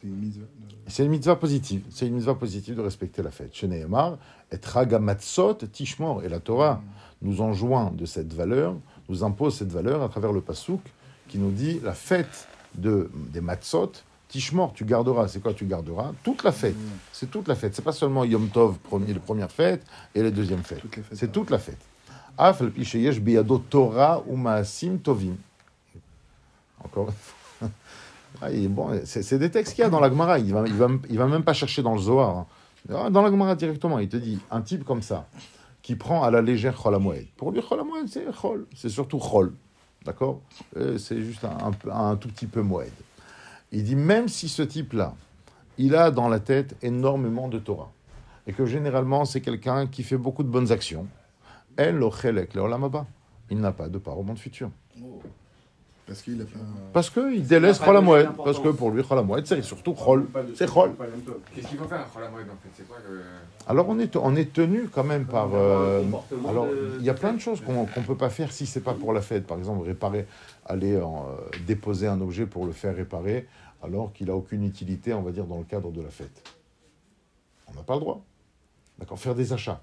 C'est 0.00 0.08
une 0.08 0.16
mise. 0.16 0.38
de- 0.38 0.46
C'est 0.88 1.04
une 1.04 1.10
mitzvah 1.10 1.36
positive. 1.36 1.82
C'est 1.90 2.08
une 2.08 2.14
mitzvah 2.14 2.34
positive 2.34 2.74
de 2.74 2.80
respecter 2.80 3.22
la 3.22 3.30
fête. 3.30 3.54
Chez 3.54 3.68
Nehemar, 3.68 4.18
et 4.50 4.58
Tragamatzot 4.58 5.54
Tishmor. 5.72 6.24
Et 6.24 6.28
la 6.28 6.40
Torah 6.40 6.82
nous 7.22 7.40
enjoint 7.42 7.92
de 7.92 8.06
cette 8.06 8.32
valeur, 8.32 8.74
nous 9.08 9.22
impose 9.22 9.56
cette 9.56 9.70
valeur 9.70 10.02
à 10.02 10.08
travers 10.08 10.32
le 10.32 10.40
Passouk 10.40 10.80
qui 11.28 11.38
nous 11.38 11.52
dit 11.52 11.78
la 11.84 11.92
fête 11.94 12.48
de, 12.74 13.08
des 13.14 13.40
Matzot, 13.40 13.92
Tishmor, 14.30 14.72
tu 14.72 14.84
garderas. 14.84 15.28
C'est 15.28 15.40
quoi 15.42 15.52
tu 15.52 15.66
garderas? 15.66 16.12
Toute 16.22 16.44
la 16.44 16.52
fête. 16.52 16.76
Mm. 16.76 16.88
C'est 17.12 17.30
toute 17.30 17.48
la 17.48 17.54
fête. 17.56 17.74
C'est 17.74 17.82
pas 17.82 17.92
seulement 17.92 18.24
Yom 18.24 18.48
Tov, 18.48 18.78
premier, 18.78 19.12
les 19.12 19.18
premières 19.20 19.50
fêtes, 19.50 19.84
et 20.14 20.22
les 20.22 20.30
deuxièmes 20.30 20.62
fêtes. 20.62 20.80
Toutes 20.80 20.96
les 20.96 21.02
fêtes. 21.02 21.18
C'est 21.18 21.32
toute 21.32 21.50
la 21.50 21.58
fête. 21.58 21.78
Af 22.38 22.62
al 22.62 22.70
pi 22.70 22.84
sheyesh 22.84 23.20
biyado 23.20 23.58
Torah 23.58 24.22
ou 24.26 24.36
maasim 24.36 24.98
tovim. 24.98 25.36
Encore. 26.84 27.12
Ah, 28.40 28.48
bon, 28.68 29.00
c'est 29.04 29.38
des 29.38 29.50
textes 29.50 29.74
qu'il 29.74 29.82
y 29.82 29.86
a 29.86 29.90
dans 29.90 30.00
la 30.00 30.08
Gemara. 30.08 30.38
Il 30.38 30.52
va, 30.54 30.62
il, 30.66 30.74
va, 30.74 30.86
il 31.10 31.18
va 31.18 31.26
même 31.26 31.42
pas 31.42 31.52
chercher 31.52 31.82
dans 31.82 31.94
le 31.94 32.00
Zohar. 32.00 32.38
hein. 32.38 32.46
Ah, 32.94 33.10
Dans 33.10 33.20
la 33.22 33.30
Gemara 33.30 33.54
directement, 33.56 33.98
il 33.98 34.08
te 34.08 34.16
dit 34.16 34.38
un 34.50 34.62
type 34.62 34.84
comme 34.84 35.02
ça, 35.02 35.26
qui 35.82 35.96
prend 35.96 36.22
à 36.22 36.30
la 36.30 36.40
légère 36.40 36.76
Chol 36.80 36.94
Hamoed. 36.94 37.26
Pour 37.36 37.50
lui, 37.52 37.60
Chol 37.60 37.80
Hamoed, 37.80 38.08
c'est 38.08 38.24
Chol. 38.40 38.64
C'est 38.74 38.88
surtout 38.88 39.18
Chol. 39.18 39.52
D'accord? 40.06 40.40
Euh, 40.78 40.96
C'est 40.96 41.20
juste 41.20 41.44
un, 41.44 41.72
un 41.92 42.16
tout 42.16 42.28
petit 42.28 42.46
peu 42.46 42.62
Moed. 42.62 42.90
Il 43.72 43.84
dit 43.84 43.96
même 43.96 44.28
si 44.28 44.48
ce 44.48 44.62
type-là, 44.62 45.14
il 45.78 45.94
a 45.94 46.10
dans 46.10 46.28
la 46.28 46.40
tête 46.40 46.76
énormément 46.82 47.48
de 47.48 47.58
Torah, 47.58 47.92
et 48.46 48.52
que 48.52 48.66
généralement 48.66 49.24
c'est 49.24 49.40
quelqu'un 49.40 49.86
qui 49.86 50.02
fait 50.02 50.16
beaucoup 50.16 50.42
de 50.42 50.48
bonnes 50.48 50.72
actions, 50.72 51.06
El 51.76 51.96
lo 51.96 52.10
chelek 52.10 52.54
le. 52.54 52.62
Il 53.50 53.58
n'a 53.58 53.72
pas 53.72 53.88
de 53.88 53.98
part 53.98 54.18
au 54.18 54.22
monde 54.22 54.38
futur. 54.38 54.70
Parce 56.10 56.22
qu'il 56.22 56.42
a 56.42 56.44
pas. 56.44 56.58
Parce 56.92 57.08
qu'il 57.08 57.46
délaisse 57.46 57.80
n'a 57.80 57.86
d'importance. 57.92 58.44
Parce 58.44 58.58
que 58.58 58.70
pour 58.70 58.90
lui, 58.90 59.00
Chol 59.00 59.16
Hamoed, 59.16 59.46
c'est 59.46 59.62
surtout 59.62 59.94
Chol. 59.94 60.26
C'est 60.56 60.68
Chol. 60.68 60.90
Qu'est-ce 61.54 61.68
qu'il 61.68 61.78
faut 61.78 61.84
faire 61.84 62.00
à 62.00 62.20
la 62.20 62.28
mode 62.28 62.46
en 62.46 62.58
fait? 62.60 62.68
C'est 62.74 62.88
quoi 62.88 62.96
le. 63.08 63.20
Alors 63.68 63.88
on 63.88 63.96
est, 64.00 64.16
on 64.16 64.34
est 64.34 64.52
tenu 64.52 64.88
quand 64.88 65.04
même 65.04 65.26
par... 65.26 65.50
Euh, 65.54 66.02
alors 66.48 66.66
il 66.98 67.04
y 67.04 67.10
a 67.10 67.14
plein 67.14 67.32
de 67.32 67.38
choses 67.38 67.60
qu'on 67.60 67.84
ne 67.84 68.04
peut 68.04 68.16
pas 68.16 68.28
faire 68.28 68.50
si 68.50 68.66
c'est 68.66 68.80
pas 68.80 68.94
pour 68.94 69.12
la 69.12 69.20
fête. 69.20 69.46
Par 69.46 69.56
exemple, 69.56 69.86
réparer, 69.86 70.26
aller 70.66 71.00
en, 71.00 71.28
euh, 71.28 71.58
déposer 71.64 72.08
un 72.08 72.20
objet 72.20 72.44
pour 72.44 72.66
le 72.66 72.72
faire 72.72 72.96
réparer, 72.96 73.46
alors 73.80 74.12
qu'il 74.12 74.30
a 74.30 74.34
aucune 74.34 74.64
utilité, 74.64 75.14
on 75.14 75.22
va 75.22 75.30
dire, 75.30 75.44
dans 75.44 75.58
le 75.58 75.64
cadre 75.64 75.92
de 75.92 76.02
la 76.02 76.10
fête. 76.10 76.42
On 77.68 77.74
n'a 77.74 77.84
pas 77.84 77.94
le 77.94 78.00
droit. 78.00 78.20
D'accord 78.98 79.20
Faire 79.20 79.36
des 79.36 79.52
achats. 79.52 79.80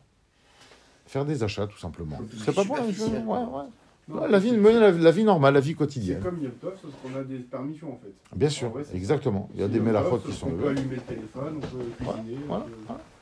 Faire 1.05 1.24
des 1.24 1.41
achats, 1.41 1.67
tout 1.67 1.79
simplement. 1.79 2.17
C'est 2.43 2.53
pas 2.53 2.65
bon, 2.65 2.74
ouais, 2.74 2.81
ouais. 2.81 3.63
La, 4.10 4.40
vie, 4.40 4.52
la, 4.56 4.92
la 4.92 5.12
vie 5.12 5.24
normale, 5.26 5.54
la 5.54 5.60
vie 5.60 5.70
C'est 5.72 5.76
quotidienne. 5.76 6.22
comme 6.22 6.42
Yom 6.42 6.54
Tov, 6.62 6.74
sauf 6.82 6.92
qu'on 7.04 7.20
a 7.20 7.24
des 7.24 7.40
permissions 7.40 7.92
en 7.92 7.98
fait. 8.02 8.14
Bien 8.36 8.48
sûr, 8.50 8.70
vrai, 8.70 8.84
c'est 8.90 8.96
exactement. 8.96 9.50
Il 9.54 9.60
y 9.60 9.64
a 9.64 9.66
C'est 9.66 9.72
des 9.74 9.78
Yom 9.80 9.86
mélachot 9.88 10.18
Tov, 10.18 10.32
qui 10.32 10.32
sont 10.32 10.48
On 10.48 10.52
peut 10.52 10.70
allumer 10.70 10.96
le 10.96 11.02
téléphone, 11.02 11.56
on 11.58 11.60
peut 11.60 11.84
cuisiner, 11.98 12.38
voilà, 12.48 12.66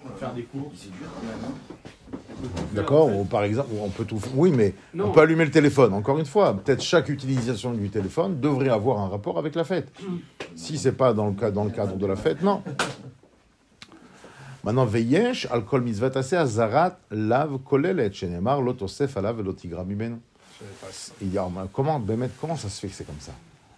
on 0.03 0.07
peut 0.09 0.13
faire 0.19 0.33
des 0.35 0.43
courses. 0.43 0.75
C'est 0.75 0.91
dur 0.91 1.07
quand 1.15 1.27
même. 1.27 1.51
hein. 1.51 2.15
D'accord 2.75 3.07
en 3.07 3.09
fait. 3.09 3.19
Ou 3.19 3.23
par 3.25 3.43
exemple, 3.43 3.69
on 3.81 3.89
peut 3.89 4.05
tout. 4.05 4.19
Oui, 4.35 4.51
mais 4.55 4.75
Non. 4.93 5.05
on 5.07 5.11
peut 5.11 5.21
allumer 5.21 5.45
le 5.45 5.49
téléphone. 5.51 5.91
Encore 5.93 6.19
une 6.19 6.25
fois, 6.25 6.53
peut-être 6.55 6.83
chaque 6.83 7.09
utilisation 7.09 7.73
du 7.73 7.89
téléphone 7.89 8.39
devrait 8.39 8.69
avoir 8.69 8.99
un 8.99 9.07
rapport 9.07 9.39
avec 9.39 9.55
la 9.55 9.63
fête. 9.63 9.91
Si 10.55 10.77
c'est 10.77 10.91
pas 10.91 11.13
dans 11.13 11.25
le, 11.27 11.33
cas, 11.33 11.49
dans 11.49 11.63
le 11.63 11.71
cadre 11.71 11.95
de 11.97 12.05
la 12.05 12.15
fête, 12.15 12.43
non. 12.43 12.61
Maintenant, 14.63 14.85
veyesh, 14.85 15.47
alcool 15.51 15.81
mitzvah 15.81 16.11
assez 16.15 16.35
azarat 16.35 16.99
lav 17.09 17.57
kolelet, 17.59 18.11
shenemar 18.13 18.61
lotosef 18.61 19.17
alav. 19.17 19.41
Il 21.21 21.31
y 21.33 21.37
a, 21.37 21.47
comment, 21.73 22.01
comment 22.39 22.55
ça 22.55 22.69
se 22.69 22.79
fait 22.79 22.87
que 22.87 22.93
c'est 22.93 23.05
comme 23.05 23.19
ça? 23.19 23.33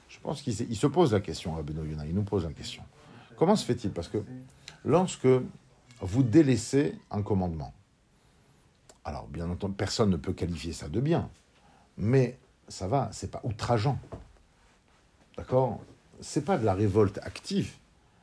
Je 0.09 0.19
pense 0.19 0.41
qu'il 0.41 0.53
se 0.75 0.87
pose 0.87 1.13
la 1.13 1.19
question, 1.21 1.53
Rabbeinu 1.55 1.89
Yonah, 1.89 2.05
il 2.05 2.13
nous 2.13 2.23
pose 2.23 2.43
la 2.45 2.53
question. 2.53 2.83
Comment 3.35 3.55
se 3.55 3.65
fait-il? 3.65 3.91
Parce 3.91 4.07
que 4.07 4.23
lorsque 4.85 5.27
vous 6.01 6.23
délaissez 6.23 6.95
un 7.11 7.21
commandement, 7.21 7.73
alors 9.05 9.27
bien 9.27 9.49
entendu, 9.49 9.73
personne 9.73 10.09
ne 10.09 10.17
peut 10.17 10.33
qualifier 10.33 10.73
ça 10.73 10.89
de 10.89 10.99
bien, 10.99 11.29
mais 11.97 12.37
ça 12.67 12.87
va, 12.87 13.09
c'est 13.13 13.31
pas 13.31 13.41
outrageant. 13.43 13.97
D'accord? 15.37 15.79
C'est 16.19 16.43
pas 16.43 16.57
de 16.57 16.65
la 16.65 16.73
révolte 16.73 17.19
active. 17.23 17.73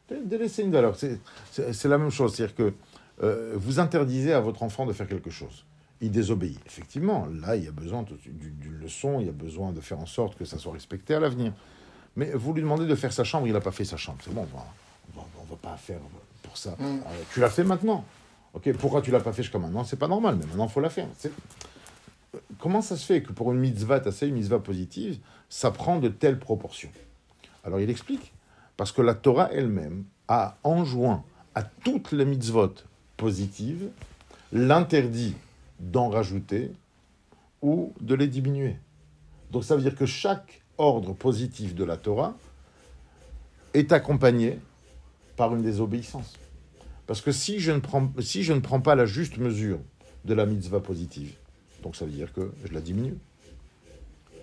Dé- 0.09 0.21
Délaisser 0.25 0.63
une 0.63 0.73
valeur, 0.73 0.97
c'est 0.97 1.85
la 1.85 1.99
même 1.99 2.11
chose. 2.11 2.35
C'est-à-dire 2.35 2.55
que 2.57 2.75
euh, 3.23 3.55
vous 3.57 3.79
interdisez 3.79 4.33
à 4.33 4.41
votre 4.41 4.63
enfant 4.63 4.85
de 4.85 4.93
faire 4.93 5.09
quelque 5.09 5.31
chose. 5.31 5.65
Il 6.01 6.11
désobéit. 6.11 6.59
Effectivement, 6.67 7.27
là, 7.27 7.57
il 7.57 7.65
y 7.65 7.69
a 7.69 7.73
besoin 7.73 8.05
d'une 8.27 8.79
leçon, 8.79 9.21
il 9.21 9.27
y 9.27 9.29
a 9.29 9.33
besoin 9.33 9.73
de 9.73 9.81
faire 9.81 9.99
en 9.99 10.07
sorte 10.07 10.37
que 10.37 10.45
ça 10.45 10.59
soit 10.59 10.73
respecté 10.73 11.15
à 11.15 11.21
l'avenir. 11.21 11.53
Mais 12.17 12.33
vous 12.33 12.53
lui 12.53 12.63
demandez 12.63 12.87
de 12.87 12.95
faire 12.95 13.13
sa 13.13 13.25
chambre, 13.25 13.47
il 13.47 13.53
n'a 13.53 13.61
pas 13.61 13.73
fait 13.73 13.85
sa 13.85 13.97
chambre. 13.97 14.19
C'est 14.23 14.35
bon, 14.35 14.47
on 15.17 15.21
ne 15.21 15.51
va 15.51 15.57
pas 15.57 15.77
faire 15.77 16.01
pour 16.43 16.57
ça. 16.57 16.77
Mm. 16.79 16.85
Euh, 16.85 17.23
tu 17.33 17.41
l'as 17.41 17.51
fait 17.51 17.65
maintenant. 17.65 18.05
Ok, 18.53 18.73
pourquoi 18.75 19.03
tu 19.03 19.11
l'as 19.11 19.21
pas 19.21 19.33
fait 19.33 19.43
jusqu'à 19.43 19.59
maintenant? 19.59 19.85
C'est 19.85 19.99
pas 19.99 20.09
normal, 20.09 20.37
mais 20.39 20.47
maintenant 20.47 20.67
il 20.67 20.71
faut 20.71 20.81
la 20.81 20.91
faire. 20.91 21.09
Euh, 21.25 21.29
Comment 22.59 22.83
ça 22.83 22.97
se 22.97 23.05
fait 23.05 23.23
que 23.23 23.33
pour 23.33 23.53
une 23.53 23.59
mitzvah 23.59 24.01
tassée, 24.01 24.29
une 24.29 24.35
mitzvah 24.35 24.59
positive, 24.59 25.19
ça 25.49 25.71
prend 25.71 25.99
de 25.99 26.09
telles 26.09 26.39
proportions? 26.39 26.91
Alors 27.65 27.81
il 27.81 27.91
explique. 27.91 28.33
Parce 28.77 28.93
que 28.93 29.03
la 29.03 29.15
Torah 29.15 29.51
elle-même 29.53 30.05
a 30.29 30.57
enjoint 30.65 31.25
à 31.55 31.63
toutes 31.63 32.13
les 32.13 32.25
mitzvot 32.25 32.75
positives 33.17 33.89
l'interdit 34.53 35.35
d'en 35.81 36.09
rajouter 36.09 36.73
ou 37.63 37.93
de 38.01 38.15
les 38.15 38.29
diminuer. 38.29 38.77
Donc 39.51 39.65
ça 39.65 39.77
veut 39.77 39.83
dire 39.83 39.95
que 39.95 40.07
chaque 40.07 40.63
ordre 40.79 41.13
positif 41.13 41.75
de 41.75 41.85
la 41.85 41.97
Torah 41.97 42.37
est 43.73 43.93
accompagné 43.93 44.59
par 45.37 45.55
une 45.55 45.63
désobéissance. 45.63 46.35
Parce 47.07 47.21
que 47.21 47.33
si 47.33 47.61
je 47.61 47.73
ne 47.73 47.81
prends, 47.81 48.11
si 48.21 48.43
je 48.43 48.53
ne 48.53 48.61
prends 48.61 48.81
pas 48.81 48.95
la 48.95 49.07
juste 49.07 49.37
mesure 49.37 49.79
de 50.25 50.35
la 50.35 50.47
mitzvah 50.47 50.81
positive, 50.81 51.35
donc 51.83 51.97
ça 51.97 52.05
veut 52.05 52.13
dire 52.13 52.33
que 52.33 52.53
je 52.65 52.73
la 52.73 52.81
diminue. 52.81 53.17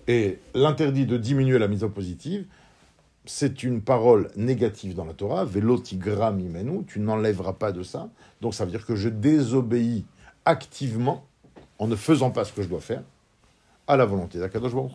Et 0.08 0.40
l'interdit 0.54 1.06
de 1.06 1.18
diminuer 1.18 1.58
la 1.58 1.68
mitzvah 1.68 1.90
positive, 1.90 2.46
c'est 3.26 3.64
une 3.64 3.82
parole 3.82 4.32
négative 4.36 4.96
dans 4.96 5.06
la 5.06 5.14
Torah, 5.14 5.46
velotigram 5.46 6.40
imenu, 6.40 6.84
tu 6.86 7.00
n'enlèveras 7.00 7.54
pas 7.54 7.72
de 7.72 7.84
ça. 7.84 8.10
Donc 8.42 8.54
ça 8.54 8.66
veut 8.66 8.72
dire 8.72 8.86
que 8.86 8.96
je 8.96 9.10
désobéis 9.10 10.06
activement, 10.46 11.26
en 11.80 11.88
ne 11.88 11.96
faisant 11.96 12.32
pas 12.32 12.46
ce 12.46 12.54
que 12.54 12.62
je 12.62 12.68
dois 12.68 12.82
faire, 12.82 13.04
à 13.88 13.98
la 13.98 14.06
volonté 14.06 14.40
d'Akadosh 14.40 14.74
Baruch. 14.74 14.92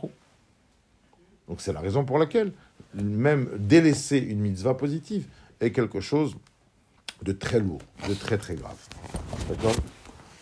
Donc 1.48 1.60
c'est 1.60 1.72
la 1.72 1.80
raison 1.80 2.04
pour 2.04 2.18
laquelle 2.18 2.52
même 2.94 3.48
délaisser 3.58 4.18
une 4.18 4.40
mitzvah 4.40 4.74
positive 4.74 5.26
est 5.60 5.70
quelque 5.72 6.00
chose 6.00 6.34
de 7.22 7.32
très 7.32 7.60
lourd, 7.60 7.80
de 8.08 8.14
très 8.14 8.38
très 8.38 8.54
grave. 8.56 8.76
D'accord? 9.48 9.74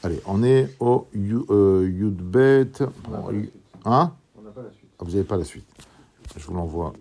Allez, 0.03 0.21
on 0.27 0.43
est 0.43 0.75
au 0.81 1.07
Yu- 1.15 1.45
euh, 1.51 1.89
Yudbet. 1.91 2.73
Yu- 3.33 3.51
Hein? 3.87 4.15
On 4.39 4.43
n'a 4.43 4.51
pas 4.51 4.63
la 4.63 4.71
suite. 4.73 4.89
ah, 4.99 5.05
Vous 5.05 5.11
n'avez 5.11 5.25
pas 5.25 5.37
la 5.37 5.45
suite. 5.45 5.67
Je 6.37 6.45
vous 6.47 6.55
l'envoie 6.55 6.93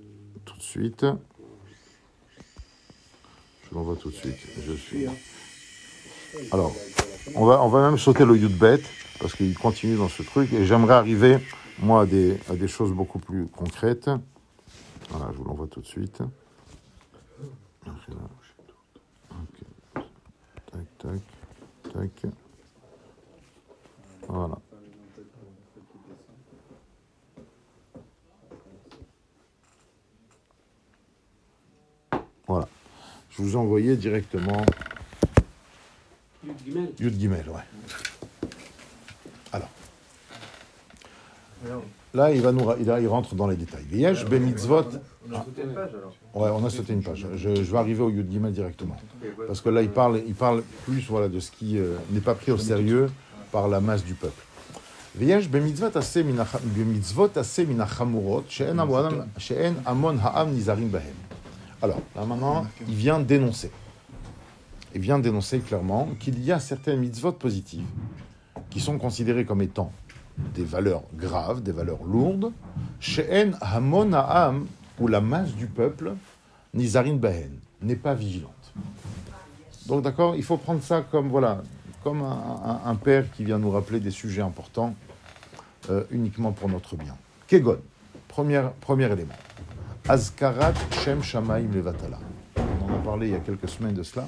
tout 0.46 0.56
de 0.58 0.62
suite. 0.62 1.06
Je 3.64 3.70
vous 3.72 3.76
l'envoie 3.76 3.96
tout 3.96 4.10
de 4.10 4.16
suite. 4.16 4.38
Je 4.66 4.74
suis. 4.74 5.06
Alors, 6.52 6.74
on 7.36 7.46
va, 7.46 7.62
on 7.62 7.68
va 7.68 7.90
même 7.90 7.98
sauter 7.98 8.26
le 8.26 8.38
Yudbet 8.38 8.82
parce 9.20 9.34
qu'il 9.36 9.58
continue 9.58 9.96
dans 9.96 10.10
ce 10.10 10.24
truc 10.24 10.52
et 10.54 10.66
j'aimerais 10.66 10.96
arriver, 10.96 11.40
moi, 11.80 12.02
à 12.02 12.06
des, 12.06 12.38
à 12.50 12.56
des 12.56 12.68
choses 12.68 12.92
beaucoup 12.92 13.20
plus 13.20 13.48
concrètes. 13.48 14.10
Voilà, 15.10 15.32
je 15.32 15.38
vous 15.38 15.44
l'envoie 15.46 15.68
tout 15.68 15.82
de 15.82 15.86
suite. 15.86 16.22
Ok. 17.86 17.96
Tac, 20.72 20.98
tac, 20.98 21.22
tac. 21.94 22.32
Voilà. 24.28 24.58
Voilà. 32.48 32.68
Je 33.30 33.42
vous 33.42 33.54
ai 33.54 33.56
envoyé 33.56 33.96
directement 33.96 34.66
Yud 36.93 36.93
Gimel. 36.93 36.93
Yud 37.01 37.21
Gimel, 37.21 37.45
ouais. 37.49 38.49
Alors. 39.53 39.69
Là, 42.15 42.33
il, 42.33 42.41
va 42.41 42.53
nous, 42.53 42.65
ra- 42.65 42.77
il, 42.81 42.91
a- 42.91 43.01
il 43.01 43.09
rentre 43.09 43.35
dans 43.35 43.47
les 43.47 43.57
détails. 43.57 43.85
Yesh 43.93 44.25
be 44.25 44.35
mitzvot. 44.35 44.85
On 45.31 45.35
a 45.35 45.45
sauté 45.45 45.63
une 45.63 45.75
page 45.75 45.91
alors. 45.95 46.15
Ouais, 46.35 46.51
on 46.61 46.65
a 46.65 46.71
sauté 46.71 46.93
une 46.95 47.03
page. 47.03 47.27
Je, 47.37 47.55
je 47.55 47.71
vais 47.73 47.79
arriver 47.79 48.03
au 48.03 48.11
Yud 48.11 48.31
Gimel 48.31 48.53
directement. 48.53 48.97
Parce 49.47 49.61
que 49.61 49.69
là, 49.69 49.83
il 49.83 49.91
parle, 49.91 50.23
il 50.27 50.35
parle 50.35 50.63
plus 50.85 51.05
voilà, 51.09 51.29
de 51.29 51.41
ce 51.41 51.51
qui 51.51 51.79
euh, 51.79 51.97
n'est 52.11 52.21
pas 52.21 52.35
pris 52.35 52.53
au 52.53 52.59
sérieux 52.59 53.11
par 53.53 53.69
la 53.69 53.81
masse 53.81 54.05
du 54.05 54.15
peuple. 54.15 54.43
ויש 55.17 55.49
במצוות 55.49 55.97
עשה 55.97 56.23
מן 56.23 56.41
הח- 56.41 56.61
במצוות 56.77 57.37
עשה 57.37 57.65
מן 57.65 57.81
החמורות 57.81 58.45
שאין 58.51 58.79
המון- 58.81 59.21
שאין 59.39 59.75
המון 59.85 60.19
העם 60.21 60.57
נזהרים 60.57 60.93
בהם. 60.93 61.15
Alors, 61.83 62.01
là 62.17 62.25
maintenant, 62.25 62.67
il 62.89 62.95
vient 62.95 63.21
dénoncer. 63.21 63.71
Il 64.96 65.02
vient 65.02 65.20
dénoncer 65.20 65.60
clairement 65.60 66.10
qu'il 66.20 66.44
y 66.44 66.52
a 66.52 66.60
certaines 66.60 67.00
mitzvot 67.00 67.32
positives 67.32 67.86
qui 68.70 68.80
sont 68.80 68.98
considérées 68.98 69.46
comme 69.46 69.62
étant 69.62 69.92
des 70.38 70.64
valeurs 70.64 71.04
graves, 71.16 71.62
des 71.62 71.72
valeurs 71.72 72.04
lourdes, 72.04 72.52
she'en 73.00 73.52
hamon 73.62 74.14
ha'am, 74.14 74.68
où 75.00 75.08
la 75.08 75.22
masse 75.22 75.54
du 75.54 75.68
peuple, 75.68 76.14
nizarin 76.74 77.16
bahen, 77.16 77.52
n'est 77.82 77.96
pas 77.96 78.14
vigilante. 78.14 78.74
Donc 79.88 80.04
d'accord, 80.04 80.36
il 80.36 80.44
faut 80.44 80.58
prendre 80.58 80.82
ça 80.82 81.02
comme 81.02 81.30
voilà, 81.30 81.62
comme 82.04 82.22
un 82.24 82.96
père 82.96 83.32
qui 83.32 83.44
vient 83.44 83.60
nous 83.60 83.72
rappeler 83.72 84.00
des 84.00 84.12
sujets 84.12 84.42
importants 84.42 84.96
euh, 85.90 86.04
uniquement 86.12 86.52
pour 86.52 86.70
notre 86.70 86.96
bien. 86.96 87.16
Kegon, 87.48 87.78
premier, 88.28 88.64
premier 88.80 89.12
élément. 89.12 89.34
Azkarat 90.08 90.74
Shem 91.04 91.22
Shamaim 91.22 91.72
Levatala. 91.74 92.20
On 92.58 92.92
en 92.92 92.96
a 92.96 93.00
parlé 93.00 93.28
il 93.28 93.34
y 93.34 93.36
a 93.36 93.40
quelques 93.40 93.70
semaines 93.70 93.94
de 93.94 94.04
cela 94.04 94.28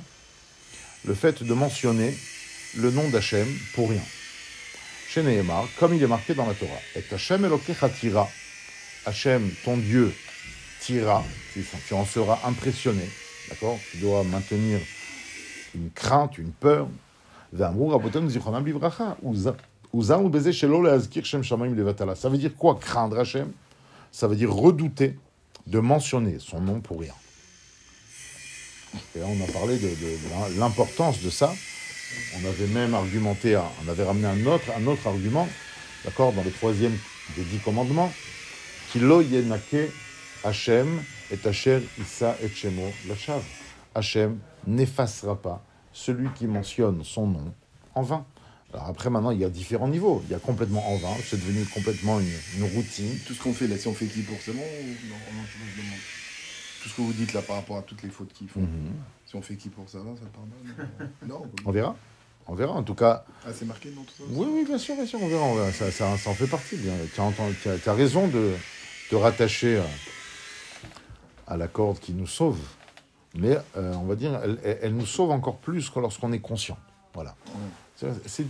le 1.05 1.13
fait 1.13 1.43
de 1.43 1.53
mentionner 1.53 2.15
le 2.77 2.91
nom 2.91 3.07
d'Hachem 3.09 3.47
pour 3.73 3.89
rien. 3.89 4.01
Chez 5.07 5.23
Nehemar, 5.23 5.67
comme 5.79 5.93
il 5.93 6.03
est 6.03 6.07
marqué 6.07 6.33
dans 6.33 6.45
la 6.45 6.53
Torah, 6.53 6.71
et 6.95 7.03
Hachem 7.13 7.45
Elokecha 7.45 7.89
tira, 7.89 8.27
Hachem, 9.05 9.49
ton 9.63 9.77
Dieu, 9.77 10.13
tira, 10.81 11.23
tu, 11.53 11.63
en 11.93 12.05
seras 12.05 12.39
impressionné, 12.45 13.07
d'accord? 13.49 13.79
Tu 13.91 13.97
dois 13.97 14.23
maintenir 14.23 14.79
une 15.75 15.91
crainte, 15.91 16.37
une 16.37 16.51
peur. 16.51 16.87
Ça 17.57 17.69
veut 22.29 22.37
dire 22.37 22.55
quoi 22.57 22.75
craindre 22.75 23.19
Hachem? 23.19 23.51
Ça 24.11 24.27
veut 24.27 24.35
dire 24.35 24.53
redouter 24.53 25.17
de 25.67 25.79
mentionner 25.79 26.37
son 26.39 26.59
nom 26.59 26.81
pour 26.81 26.99
rien. 26.99 27.13
Et 29.15 29.19
là, 29.19 29.25
on 29.27 29.43
a 29.43 29.51
parlé 29.51 29.77
de, 29.77 29.89
l'importance 30.59 31.21
de 31.21 31.29
ça. 31.29 31.53
On 32.35 32.47
avait 32.47 32.67
même 32.67 32.93
argumenté, 32.93 33.57
on 33.57 33.89
avait 33.89 34.03
ramené 34.03 34.27
un 34.27 34.45
autre, 34.45 34.65
un 34.77 34.85
autre 34.87 35.07
argument, 35.07 35.47
d'accord, 36.03 36.31
dans 36.33 36.43
le 36.43 36.51
troisième 36.51 36.97
des 37.35 37.43
dix 37.43 37.57
commandements, 37.59 38.11
Kilo 38.91 39.21
yenake 39.21 39.91
Hachem 40.43 41.01
et 41.31 41.47
Asher 41.47 41.81
Issa 41.99 42.37
et 42.41 42.49
Shemo 42.49 42.91
Lachav. 43.07 43.41
Hachem 43.95 44.37
n'effacera 44.67 45.41
pas 45.41 45.63
celui 45.91 46.29
qui 46.35 46.45
mentionne 46.45 47.03
son 47.03 47.27
nom 47.27 47.53
en 47.95 48.03
vain. 48.03 48.25
Alors 48.73 48.87
après, 48.87 49.09
maintenant, 49.09 49.31
il 49.31 49.39
y 49.39 49.45
a 49.45 49.49
différents 49.49 49.87
niveaux. 49.87 50.21
Il 50.27 50.31
y 50.31 50.35
a 50.35 50.39
complètement 50.39 50.85
en 50.89 50.97
vain, 50.97 51.15
c'est 51.23 51.39
devenu 51.39 51.65
complètement 51.65 52.19
une, 52.19 52.63
routine. 52.75 53.17
Tout 53.25 53.33
ce 53.33 53.41
qu'on 53.41 53.53
fait 53.53 53.67
là, 53.67 53.77
si 53.77 53.87
on 53.87 53.93
fait 53.93 54.05
qui 54.05 54.21
pour 54.21 54.37
c'est 54.43 54.51
bon 54.51 54.61
ou 54.61 55.07
non, 55.09 55.15
je. 55.45 56.24
Tout 56.85 56.89
ce 56.91 56.95
que 56.97 57.01
vous 57.01 57.13
dites 57.13 57.33
là 57.33 57.41
par 57.41 57.55
rapport 57.55 57.77
à 57.77 57.81
toutes 57.81 58.03
les 58.03 58.09
fautes 58.09 58.31
qu'ils 58.31 58.47
font. 58.47 58.59
Mhm. 58.59 58.93
Si 59.25 59.35
on 59.35 59.41
fait 59.41 59.55
qui 59.55 59.69
pour 59.69 59.89
ça 59.89 59.97
ça 59.97 60.27
pardonne 60.31 61.09
Non. 61.27 61.39
non 61.39 61.51
On 61.65 61.71
verra. 61.71 61.95
On 62.45 62.53
verra. 62.53 62.73
En 62.73 62.83
tout 62.83 62.93
cas, 62.93 63.25
Ah, 63.43 63.49
c'est 63.51 63.65
marqué 63.65 63.89
dans 63.89 64.03
tout 64.03 64.13
ça 64.15 64.23
Oui, 64.29 64.45
oui, 64.51 64.65
bien 64.67 64.77
sûr, 64.77 64.93
bien 64.95 65.07
sûr, 65.07 65.17
on 65.19 65.27
verra. 65.27 65.43
on 65.45 65.55
verra. 65.55 65.71
Ça, 65.71 65.89
ça, 65.89 66.15
ça 66.15 66.29
en 66.29 66.35
fait 66.35 66.45
partie. 66.45 66.75
Bien. 66.77 66.93
Tu, 67.11 67.19
as, 67.19 67.23
entendu- 67.23 67.55
tu 67.59 67.69
as- 67.69 67.87
as 67.87 67.93
raison 67.95 68.27
de 68.27 68.53
te 69.09 69.15
rattacher 69.15 69.79
à, 69.79 71.53
à 71.53 71.57
la 71.57 71.67
corde 71.67 71.97
qui 71.99 72.13
nous 72.13 72.27
sauve. 72.27 72.59
Mais 73.33 73.57
euh, 73.77 73.93
on 73.95 74.03
va 74.05 74.15
dire, 74.15 74.39
elle, 74.43 74.77
elle- 74.83 74.95
nous 74.95 75.07
sauve 75.07 75.31
encore 75.31 75.57
plus 75.57 75.89
que 75.89 75.99
lorsqu'on 75.99 76.31
est 76.33 76.39
conscient. 76.39 76.77
Voilà. 77.15 77.35
C'est- 77.95 78.27
C'est 78.27 78.45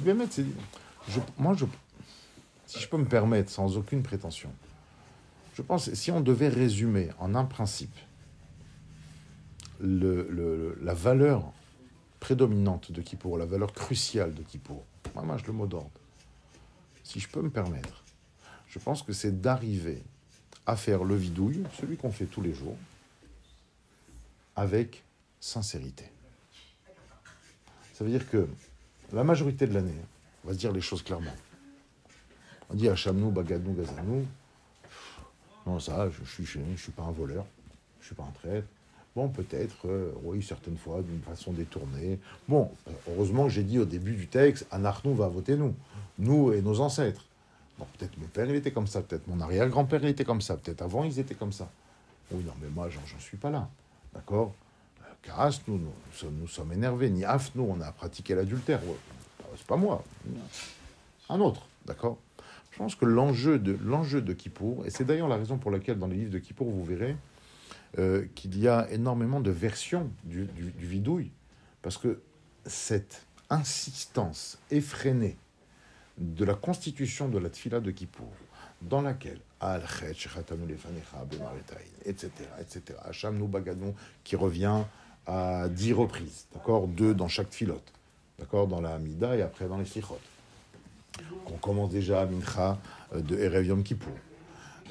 Moi, 1.38 1.54
je, 1.56 1.66
si 2.66 2.80
je 2.82 2.88
peux 2.90 2.98
me 2.98 3.06
permettre, 3.06 3.50
sans 3.50 3.78
aucune 3.78 4.04
prétention, 4.04 4.50
je 5.56 5.62
pense 5.62 5.94
si 5.94 6.12
on 6.12 6.20
devait 6.20 6.50
résumer 6.50 7.12
en 7.18 7.34
un 7.34 7.46
principe 7.46 7.96
la 9.80 10.94
valeur 10.94 11.52
prédominante 12.20 12.92
de 12.92 13.02
Kippour, 13.02 13.38
la 13.38 13.46
valeur 13.46 13.74
cruciale 13.74 14.34
de 14.34 14.42
Kippour, 14.42 14.84
moi, 15.24 15.38
je 15.38 15.46
le 15.46 15.54
mot 15.54 15.68
d'ordre, 15.68 15.92
si 17.04 17.20
je 17.20 17.30
peux 17.30 17.42
me 17.42 17.50
permettre, 17.50 18.04
je 18.68 18.80
pense 18.80 19.04
que 19.04 19.14
c'est 19.14 19.40
d'arriver 19.42 20.04
à 20.66 20.76
faire 20.76 21.04
le 21.04 21.16
vidouille, 21.16 21.64
celui 21.80 21.96
qu'on 21.96 22.12
fait 22.12 22.26
tous 22.26 22.42
les 22.42 22.54
jours, 22.54 22.76
avec 24.56 25.04
sincérité. 25.40 26.06
Ça 27.94 28.04
veut 28.04 28.10
dire 28.10 28.30
que 28.30 28.48
la 29.14 29.24
majorité 29.24 29.68
de 29.68 29.74
l'année, 29.74 30.02
on 30.44 30.48
va 30.48 30.54
se 30.54 30.60
dire 30.60 30.72
les 30.72 30.82
choses 30.82 31.04
clairement. 31.04 31.36
On 32.70 32.74
dit 32.74 32.90
Hachamnou, 32.90 33.32
Bagadnou, 33.32 33.74
Gazanou. 33.74 34.26
Non, 35.66 35.80
ça, 35.80 36.10
je, 36.10 36.24
je 36.24 36.30
suis, 36.30 36.46
je, 36.46 36.60
ne 36.60 36.76
suis 36.76 36.92
pas 36.92 37.04
un 37.04 37.12
voleur, 37.12 37.46
je 38.02 38.08
suis 38.08 38.16
pas 38.16 38.24
un 38.24 38.32
traître. 38.32 38.68
Bon, 39.16 39.30
peut-être, 39.30 39.88
euh, 39.88 40.12
oui, 40.24 40.44
certaines 40.44 40.76
fois, 40.78 41.02
d'une 41.02 41.22
façon 41.22 41.54
détournée. 41.54 42.20
Bon, 42.50 42.70
euh, 42.88 42.92
heureusement 43.10 43.48
j'ai 43.48 43.64
dit 43.64 43.80
au 43.80 43.86
début 43.86 44.14
du 44.14 44.28
texte, 44.28 44.68
Anarchnou 44.72 45.16
va 45.16 45.30
voter 45.30 45.56
nous, 45.56 45.74
nous 46.20 46.52
et 46.52 46.62
nos 46.62 46.82
ancêtres. 46.82 47.24
Bon, 47.80 47.86
peut-être 47.98 48.18
mon 48.18 48.28
père, 48.28 48.50
il 48.50 48.56
était 48.56 48.72
comme 48.72 48.88
ça, 48.88 49.02
peut-être 49.02 49.26
mon 49.28 49.40
arrière-grand-père, 49.40 50.02
il 50.04 50.10
était 50.10 50.26
comme 50.26 50.42
ça, 50.42 50.58
peut-être 50.58 50.82
avant, 50.82 51.06
ils 51.06 51.18
étaient 51.20 51.36
comme 51.36 51.54
ça. 51.54 51.70
Oui, 52.32 52.44
non, 52.46 52.52
mais 52.62 52.68
moi, 52.70 52.90
j'en 52.90 53.20
suis 53.20 53.38
pas 53.38 53.50
là. 53.50 53.70
D'accord? 54.14 54.54
Euh, 55.02 55.06
Caras, 55.22 55.62
nous, 55.68 55.78
nous, 55.78 55.92
sommes- 56.14 56.36
nous 56.40 56.48
sommes 56.48 56.74
énervés. 56.74 57.10
Niaf, 57.10 57.52
nous, 57.56 57.64
on 57.64 57.80
a 57.82 57.92
pratiqué 57.94 58.36
l'adultère. 58.36 58.82
Ouais, 58.86 58.96
C'est 59.58 59.68
pas 59.68 59.78
moi. 59.78 60.04
Un 61.30 61.40
autre. 61.40 61.62
D'accord? 61.86 62.18
Je 62.72 62.78
pense 62.78 62.96
que 62.96 63.06
l'enjeu 63.06 63.60
de, 63.60 63.78
l'enjeu 63.86 64.22
de 64.22 64.34
Kippour, 64.34 64.86
et 64.86 64.90
c'est 64.90 65.06
d'ailleurs 65.06 65.30
la 65.30 65.38
raison 65.38 65.58
pour 65.58 65.72
laquelle 65.72 65.98
dans 66.00 66.08
les 66.08 66.18
livres 66.18 66.32
de 66.32 66.40
Kippour, 66.40 66.70
vous 66.70 66.84
verrez 66.84 67.16
euh, 67.98 68.26
qu'il 68.36 68.58
y 68.58 68.68
a 68.68 68.88
énormément 68.92 69.40
de 69.40 69.52
versions 69.52 70.10
du, 70.24 70.46
du, 70.46 70.72
du 70.72 70.86
vidouille, 70.86 71.32
parce 71.82 71.98
que 71.98 72.20
cette 72.66 73.26
insistance 73.50 74.58
effrénée 74.72 75.38
de 76.18 76.46
la 76.46 76.56
constitution 76.56 77.28
de 77.30 77.38
la 77.38 77.50
tfila 77.50 77.80
de 77.80 77.92
Kippour, 77.92 78.32
dans 78.82 79.02
laquelle 79.02 79.40
etc., 82.06 82.30
etc., 82.60 83.00
Hacham 83.04 83.38
Nou 83.38 83.48
Baganou, 83.48 83.96
qui 84.24 84.36
revient 84.36 84.84
à 85.26 85.68
dix 85.70 85.94
reprises, 85.94 86.46
d'accord 86.54 86.88
Deux 86.88 87.14
dans 87.14 87.28
chaque 87.28 87.52
filote, 87.52 87.92
d'accord 88.38 88.68
Dans 88.68 88.82
la 88.82 88.96
Hamida 88.96 89.36
et 89.36 89.42
après 89.42 89.68
dans 89.68 89.78
les 89.78 89.86
Sichot. 89.86 90.20
Qu'on 91.46 91.58
commence 91.58 91.92
déjà 91.92 92.22
à 92.22 92.26
Mincha 92.26 92.78
euh, 93.14 93.22
de 93.22 93.38
Erev 93.38 93.66
Yom 93.66 93.84
Kippour. 93.84 94.14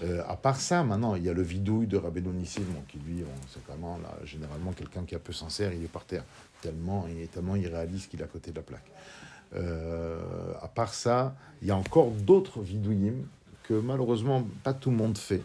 Euh, 0.02 0.22
à 0.28 0.36
part 0.36 0.60
ça, 0.60 0.82
maintenant, 0.82 1.14
il 1.14 1.22
y 1.22 1.28
a 1.28 1.32
le 1.32 1.42
vidouille 1.42 1.86
de 1.86 1.96
Rabbeinu 1.96 2.42
qui 2.88 2.98
lui, 2.98 3.22
c'est 3.48 3.64
vraiment 3.64 3.96
là, 3.98 4.10
généralement 4.24 4.72
quelqu'un 4.72 5.04
qui 5.04 5.14
est 5.14 5.18
un 5.18 5.20
peu 5.20 5.32
sincère, 5.32 5.72
il 5.72 5.84
est 5.84 5.88
par 5.88 6.04
terre, 6.04 6.24
tellement, 6.60 7.06
il 7.08 7.20
est 7.20 7.30
tellement 7.32 7.54
irréaliste 7.54 8.10
qu'il 8.10 8.20
est 8.20 8.24
à 8.24 8.26
côté 8.26 8.50
de 8.50 8.56
la 8.56 8.62
plaque. 8.62 8.90
Euh, 9.54 10.52
à 10.60 10.66
part 10.66 10.92
ça, 10.94 11.36
il 11.62 11.68
y 11.68 11.70
a 11.70 11.76
encore 11.76 12.10
d'autres 12.10 12.60
vidouillim 12.60 13.24
que 13.62 13.74
malheureusement 13.74 14.44
pas 14.64 14.74
tout 14.74 14.90
le 14.90 14.96
monde 14.96 15.16
fait, 15.16 15.42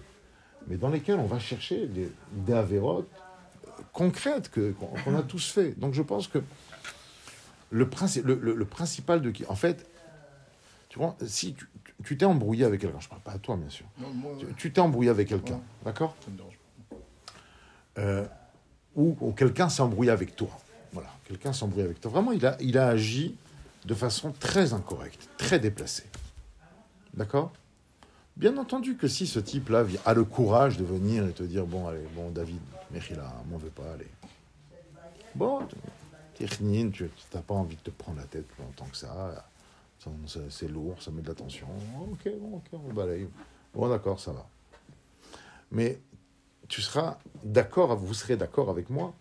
mais 0.68 0.78
dans 0.78 0.90
lesquels 0.90 1.20
on 1.20 1.28
va 1.28 1.38
chercher 1.38 1.86
des, 1.86 2.12
des 2.32 2.54
avérotes 2.54 3.08
euh, 3.68 3.70
concrètes 3.94 4.50
qu'on 4.52 5.16
a 5.16 5.22
tous 5.22 5.52
fait. 5.52 5.80
Donc 5.80 5.94
je 5.94 6.02
pense 6.02 6.28
que 6.28 6.40
le, 7.70 7.86
princi- 7.86 8.24
le, 8.24 8.34
le- 8.34 8.56
le 8.56 8.66
principal 8.66 9.22
de 9.22 9.30
qui, 9.30 9.46
en 9.46 9.56
fait, 9.56 9.86
tu 10.90 10.98
vois, 10.98 11.16
si 11.28 11.54
tu- 11.54 11.68
tu 12.04 12.18
t'es 12.18 12.26
embrouillé 12.26 12.66
avec 12.66 12.82
quelqu'un, 12.82 13.00
je 13.00 13.10
parle 13.10 13.22
pas 13.22 13.32
à 13.34 13.38
toi 13.40 13.56
bien 13.58 13.70
sûr, 13.70 13.86
Non, 14.00 14.10
moi, 14.14 14.32
tu- 14.40 14.46
ouais, 14.46 14.54
tu 14.58 14.72
t'es 14.72 14.82
embrouillé 14.82 15.10
avec 15.10 15.28
quelqu'un, 15.28 15.56
Ouais. 15.56 15.60
d'accord 15.86 16.16
euh, 17.98 18.26
ou, 18.96 19.18
ou 19.20 19.32
quelqu'un 19.34 19.70
s'est 19.70 19.82
embrouillé 19.82 20.12
avec 20.12 20.36
toi. 20.36 20.50
Voilà, 20.94 21.10
quelqu'un 21.26 21.54
s'est 21.54 21.64
embrouillé 21.64 21.86
avec 21.86 22.02
toi. 22.02 22.12
Vraiment, 22.12 22.32
il 22.32 22.46
a, 22.46 22.58
il 22.62 22.78
a 22.78 22.88
agi 22.88 23.36
de 23.86 23.94
façon 23.94 24.32
très 24.32 24.74
incorrecte, 24.74 25.30
très 25.38 25.60
déplacée. 25.60 26.06
D'accord? 27.14 27.52
Bien 28.38 28.56
entendu 28.58 28.96
que 28.96 29.08
si 29.08 29.28
ce 29.28 29.40
type-là 29.40 29.86
a 30.06 30.14
le 30.14 30.24
courage 30.24 30.78
de 30.78 30.86
venir 30.86 31.28
et 31.28 31.34
te 31.34 31.44
dire 31.44 31.66
Bon, 31.66 31.88
allez, 31.88 32.06
bon, 32.16 32.30
David, 32.32 32.60
Mechila, 32.92 33.34
m'en 33.52 33.58
veux 33.58 33.70
pas, 33.70 33.94
allez. 33.94 34.08
Bon, 35.36 35.60
tu 36.38 36.46
n'as 36.46 37.42
pas 37.42 37.54
envie 37.54 37.76
de 37.76 37.82
te 37.82 37.90
prendre 37.92 38.18
la 38.20 38.26
tête 38.26 38.48
plus 38.48 38.64
longtemps 38.64 38.88
que 38.90 38.98
ça. 38.98 39.49
C'est- 40.50 40.68
lourd, 40.68 41.02
ça 41.02 41.12
met 41.12 41.22
de 41.22 41.28
la 41.28 41.36
tension. 41.36 41.68
Ok, 42.12 42.32
ok, 42.54 42.64
on 42.74 42.94
balaye. 42.94 43.28
Bon, 43.74 43.90
d'accord, 43.90 44.20
ça 44.20 44.32
va. 44.32 44.50
Mais 45.72 46.00
tu 46.68 46.82
seras 46.82 47.20
d'accord, 47.44 47.96
vous 47.98 48.14
serez 48.14 48.38
d'accord 48.38 48.70
avec 48.70 48.90
moi 48.90 49.14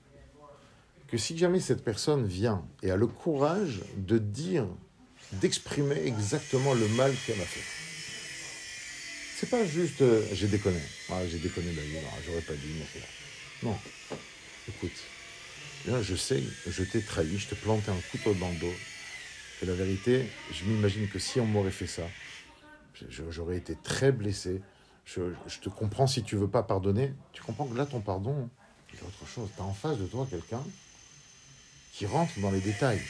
que 1.08 1.16
si 1.18 1.36
jamais 1.36 1.60
cette 1.60 1.82
personne 1.82 2.26
vient 2.26 2.64
et 2.82 2.90
a 2.90 2.96
le 2.96 3.06
courage 3.06 3.80
de 3.96 4.18
dire, 4.18 4.66
d'exprimer 5.32 5.96
exactement 6.06 6.74
le 6.74 6.86
mal 6.88 7.12
qu'elle 7.26 7.40
a 7.40 7.44
fait. 7.44 7.64
C'est 9.36 9.50
pas 9.50 9.64
juste 9.64 10.02
euh, 10.02 10.22
j'ai 10.32 10.48
déconné. 10.48 10.80
Ah, 11.10 11.26
j'ai 11.26 11.38
déconné 11.38 11.72
David, 11.72 12.00
ah, 12.06 12.16
j'aurais 12.26 12.40
pas 12.42 12.54
dû. 12.54 12.68
mais. 12.78 13.00
Non. 13.62 13.76
Écoute, 14.68 14.92
je 16.02 16.14
sais, 16.14 16.42
je 16.66 16.82
t'ai 16.82 17.00
trahi, 17.00 17.38
je 17.38 17.48
t'ai 17.48 17.56
planté 17.56 17.90
un 17.90 18.00
couteau 18.10 18.34
dans 18.34 18.50
le 18.50 18.56
dos. 18.56 18.74
Et 19.62 19.66
la 19.66 19.74
vérité, 19.74 20.26
je 20.52 20.64
m'imagine 20.64 21.08
que 21.08 21.18
si 21.18 21.40
on 21.40 21.46
m'aurait 21.46 21.70
fait 21.70 21.86
ça, 21.86 22.04
j'aurais 23.30 23.56
été 23.56 23.76
très 23.76 24.12
blessé. 24.12 24.60
Je, 25.04 25.22
te 25.60 25.68
comprends 25.68 26.06
si 26.06 26.22
tu 26.22 26.36
veux 26.36 26.48
pas 26.48 26.62
pardonner. 26.62 27.12
Tu 27.32 27.42
comprends 27.42 27.66
que 27.66 27.76
là, 27.76 27.86
ton 27.86 28.00
pardon, 28.00 28.48
c'est 28.92 29.02
autre 29.02 29.26
chose. 29.26 29.48
Tu 29.54 29.62
as 29.62 29.64
en 29.64 29.72
face 29.72 29.98
de 29.98 30.06
toi 30.06 30.26
quelqu'un 30.30 30.62
qui 31.92 32.06
rentre 32.06 32.38
dans 32.40 32.50
les 32.50 32.60
détails. 32.60 33.00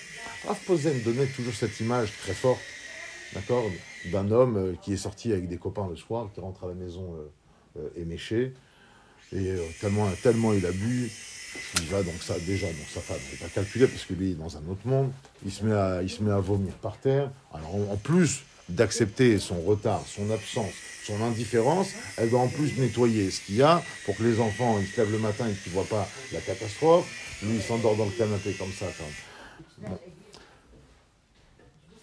Rav 0.46 0.58
Posen 0.64 1.02
donnait 1.02 1.26
toujours 1.26 1.52
cette 1.52 1.78
image 1.80 2.12
très 2.22 2.32
forte, 2.32 2.60
d'accord, 3.34 3.64
d'un 4.06 4.30
homme 4.30 4.56
euh, 4.56 4.74
qui 4.80 4.92
est 4.94 4.98
sorti 4.98 5.32
avec 5.32 5.48
des 5.48 5.58
copains 5.58 5.88
le 5.88 5.96
soir, 5.96 6.30
qui 6.32 6.40
rentre 6.40 6.64
à 6.64 6.68
la 6.68 6.74
maison 6.74 7.14
euh, 7.76 7.80
euh, 7.80 8.48
et 9.32 9.50
euh, 9.50 9.62
tellement, 9.80 10.08
tellement 10.22 10.52
il 10.52 10.64
a 10.64 10.72
bu, 10.72 11.10
il 11.74 11.86
va 11.88 12.02
donc 12.02 12.22
ça 12.22 12.38
déjà, 12.40 12.66
donc 12.66 12.86
sa 12.92 13.00
femme 13.00 13.18
n'est 13.30 13.38
pas 13.38 13.48
calculé 13.48 13.86
parce 13.86 14.04
que 14.04 14.14
lui 14.14 14.32
est 14.32 14.34
dans 14.34 14.56
un 14.56 14.62
autre 14.68 14.86
monde, 14.86 15.12
il 15.44 15.52
se 15.52 15.64
met 15.64 15.74
à, 15.74 16.02
il 16.02 16.10
se 16.10 16.22
met 16.22 16.32
à 16.32 16.38
vomir 16.38 16.72
par 16.74 16.96
terre. 16.98 17.30
Alors 17.52 17.74
en, 17.74 17.96
plus 17.96 18.40
d'accepter 18.68 19.38
son 19.38 19.60
retard, 19.62 20.02
son 20.06 20.30
absence, 20.30 20.72
son 21.04 21.22
indifférence, 21.22 21.88
elle 22.16 22.30
doit 22.30 22.40
en 22.40 22.48
plus 22.48 22.76
nettoyer 22.78 23.30
ce 23.30 23.40
qu'il 23.40 23.56
y 23.56 23.62
a 23.62 23.82
pour 24.04 24.16
que 24.16 24.22
les 24.22 24.40
enfants 24.40 24.78
ils 24.80 24.86
se 24.86 25.00
lèvent 25.00 25.12
le 25.12 25.18
matin 25.18 25.48
et 25.48 25.52
qu'ils 25.54 25.72
ne 25.72 25.78
voient 25.78 25.88
pas 25.88 26.08
la 26.32 26.40
catastrophe. 26.40 27.06
Lui 27.42 27.56
il 27.56 27.62
s'endort 27.62 27.96
dans 27.96 28.04
le 28.06 28.10
canapé 28.12 28.52
comme 28.52 28.72
ça. 28.72 28.86
Comme... 28.86 29.88
Bon. 29.88 29.98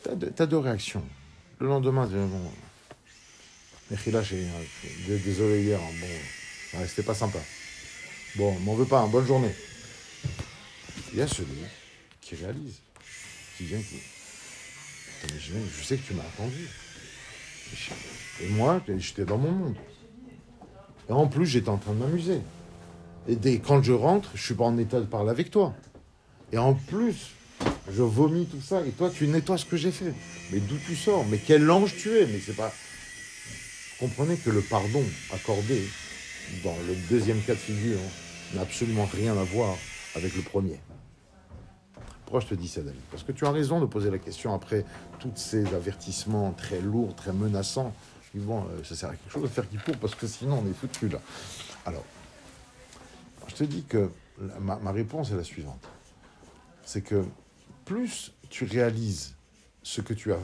T'as 0.04 0.28
t'as 0.36 0.46
deux 0.46 0.58
réactions. 0.60 1.04
Le 1.60 1.68
lendemain, 1.68 2.06
tu 2.08 2.14
dis, 2.14 2.20
bon, 2.20 2.52
Mechila, 3.90 4.22
j'ai- 4.24 4.46
désolé 5.20 5.64
hier, 5.64 5.80
hein, 5.80 5.94
bon, 6.02 6.80
ouais, 6.80 6.88
c'était 6.88 7.04
pas 7.04 7.14
sympa. 7.14 7.40
Bon, 8.36 8.54
m'en 8.60 8.76
veux 8.76 8.86
pas, 8.86 9.00
hein, 9.00 9.08
bonne 9.08 9.26
journée. 9.26 9.52
Il 11.14 11.20
y 11.20 11.22
a 11.22 11.28
celui 11.28 11.64
qui 12.20 12.36
réalise, 12.36 12.82
qui 13.58 13.64
vient, 13.64 13.80
qui. 13.80 13.96
Je, 15.40 15.84
sais 15.84 15.96
que 15.96 16.06
tu 16.06 16.14
m'as 16.14 16.24
attendu. 16.24 16.68
Et 18.42 18.50
moi, 18.50 18.82
j'étais 18.98 19.24
dans 19.24 19.38
mon 19.38 19.52
monde. 19.52 19.76
Et 21.08 21.14
en 21.14 21.28
plus, 21.28 21.46
j'étais 21.46 21.70
en 21.70 21.78
train 21.78 21.94
de 21.94 22.00
m'amuser. 22.00 22.42
Et 23.30 23.38
dès, 23.38 23.60
quand 23.60 23.82
je 23.82 23.94
rentre, 23.94 24.32
je 24.36 24.44
suis 24.44 24.54
pas 24.54 24.66
en 24.66 24.78
état 24.78 25.00
de 25.00 25.06
parler 25.06 25.30
avec 25.30 25.50
toi. 25.50 25.74
Et 26.52 26.58
en 26.58 26.74
plus, 26.74 27.32
je 27.90 28.02
vomis 28.04 28.48
tout 28.48 28.62
ça. 28.62 28.86
Et 28.86 28.92
toi, 28.92 29.10
tu 29.10 29.28
nettoies 29.28 29.58
ce 29.58 29.66
que 29.66 29.78
j'ai 29.78 29.92
fait. 29.92 30.14
Mais 30.52 30.60
d'où 30.60 30.78
tu 30.86 30.96
sors? 30.96 31.26
Mais 31.26 31.38
quel 31.38 31.72
ange 31.72 31.96
tu 31.96 32.18
es? 32.18 32.26
Mais 32.26 32.42
c'est 32.46 32.56
pas. 32.56 32.74
Comprenez 34.00 34.36
que 34.36 34.50
le 34.50 34.62
pardon 34.62 35.04
accordé 35.34 35.82
dans 36.64 36.76
le 36.86 36.96
deuxième 37.10 37.42
cas 37.42 37.54
de 37.54 37.60
figure 37.60 38.00
n'a 38.54 38.62
absolument 38.62 39.06
rien 39.06 39.38
à 39.38 39.44
voir 39.44 39.76
avec 40.16 40.36
le 40.36 40.42
premier. 40.42 40.80
Pourquoi 42.26 42.40
je 42.40 42.48
te 42.48 42.56
dis 42.56 42.68
ça, 42.68 42.82
David 42.82 43.02
Parce 43.12 43.24
que 43.24 43.32
tu 43.32 43.46
as 43.46 43.52
raison 43.52 43.80
de 43.80 43.86
poser 43.86 44.10
la 44.10 44.18
question 44.18 44.54
après 44.54 44.86
tous 45.20 45.32
ces 45.36 45.74
avertissements 45.74 46.52
très 46.52 46.82
lourds, 46.82 47.16
très 47.16 47.34
menaçants. 47.34 47.94
Bon, 48.34 48.64
euh, 48.64 48.84
ça 48.84 48.96
sert 48.96 49.10
à 49.10 49.16
quelque 49.16 49.32
chose 49.32 49.44
de 49.44 49.48
faire 49.48 49.70
qui 49.70 49.78
pour, 49.78 49.96
parce 49.98 50.14
que 50.14 50.28
sinon 50.28 50.62
on 50.66 50.70
est 50.70 50.74
foutu 50.74 51.08
là. 51.08 51.22
Alors, 51.86 52.04
je 53.48 53.56
te 53.56 53.64
dis 53.64 53.84
que 53.84 54.10
ma, 54.60 54.76
ma 54.78 54.92
réponse 54.92 55.32
est 55.32 55.38
la 55.38 55.44
suivante. 55.44 55.88
C'est 56.84 57.02
que 57.02 57.24
plus 57.86 58.34
tu 58.50 58.66
réalises 58.66 59.36
ce 59.84 60.02
que 60.02 60.14
tu 60.14 60.34
as, 60.34 60.40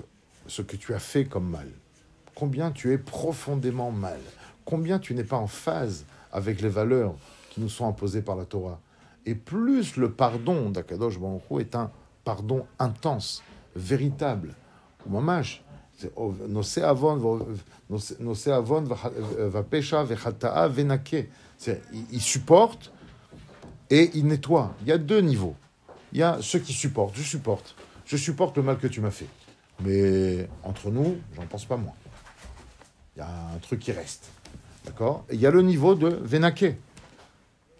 ce 0.47 0.61
que 0.61 0.77
tu 0.77 0.93
as 0.93 0.99
fait 0.99 1.25
comme 1.25 1.49
mal, 1.49 1.67
combien 2.35 2.71
tu 2.71 2.93
es 2.93 2.97
profondément 2.97 3.91
mal, 3.91 4.19
combien 4.63 4.99
tu 4.99 5.13
n'es 5.13 5.23
pas 5.23 5.37
en 5.37 5.47
phase 5.47 6.05
avec 6.31 6.61
les 6.61 6.69
valeurs 6.69 7.15
qui 7.51 7.61
nous 7.61 7.69
sont 7.69 7.87
imposées 7.87 8.23
par 8.23 8.35
la 8.35 8.45
Torah, 8.45 8.79
et 9.25 9.35
plus 9.35 9.97
le 9.97 10.11
pardon 10.11 10.71
d'Akadosh 10.71 11.19
Baruch 11.19 11.43
est 11.59 11.75
un 11.75 11.91
pardon 12.23 12.65
intense, 12.79 13.43
véritable, 13.75 14.55
mamash. 15.07 15.63
oh, 16.15 16.33
Il 22.11 22.21
supporte 22.21 22.91
et 23.89 24.09
il 24.15 24.25
nettoie. 24.27 24.73
Il 24.81 24.87
y 24.87 24.91
a 24.91 24.97
deux 24.97 25.21
niveaux. 25.21 25.55
Il 26.13 26.19
y 26.19 26.23
a 26.23 26.37
ceux 26.41 26.59
qui 26.59 26.73
supportent. 26.73 27.15
Je 27.15 27.21
supporte. 27.21 27.75
Je 28.05 28.17
supporte 28.17 28.57
le 28.57 28.63
mal 28.63 28.77
que 28.77 28.87
tu 28.87 29.01
m'as 29.01 29.11
fait. 29.11 29.27
Mais 29.83 30.49
entre 30.63 30.89
nous, 30.89 31.17
j'en 31.35 31.45
pense 31.45 31.65
pas 31.65 31.77
moins. 31.77 31.93
Il 33.15 33.19
y 33.19 33.21
a 33.21 33.29
un 33.55 33.57
truc 33.59 33.79
qui 33.79 33.91
reste. 33.91 34.29
D'accord? 34.85 35.25
Il 35.31 35.39
y 35.39 35.45
a 35.45 35.51
le 35.51 35.61
niveau 35.61 35.95
de 35.95 36.07
Vénaké. 36.07 36.77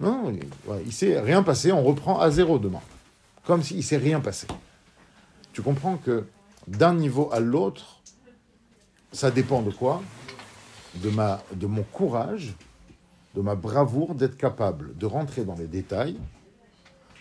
Non, 0.02 0.32
il 0.32 0.42
il 0.86 0.92
s'est 0.92 1.20
rien 1.20 1.44
passé, 1.44 1.72
on 1.72 1.84
reprend 1.84 2.20
à 2.20 2.32
zéro 2.32 2.58
demain. 2.58 2.82
Comme 3.46 3.62
s'il 3.62 3.84
s'est 3.84 3.98
rien 3.98 4.20
passé. 4.20 4.48
Tu 5.54 5.62
comprends 5.62 5.98
que 5.98 6.26
d'un 6.68 6.94
niveau 6.96 7.30
à 7.32 7.40
l'autre, 7.40 8.02
ça 9.12 9.32
dépend 9.32 9.62
de 9.62 9.72
quoi? 9.72 10.02
De, 10.96 11.10
ma, 11.10 11.42
de 11.54 11.68
mon 11.68 11.84
courage, 11.84 12.56
de 13.36 13.42
ma 13.42 13.56
bravoure 13.56 14.16
d'être 14.16 14.38
capable 14.38 14.98
de 14.98 15.06
rentrer 15.06 15.46
dans 15.46 15.56
les 15.56 15.68
détails, 15.68 16.18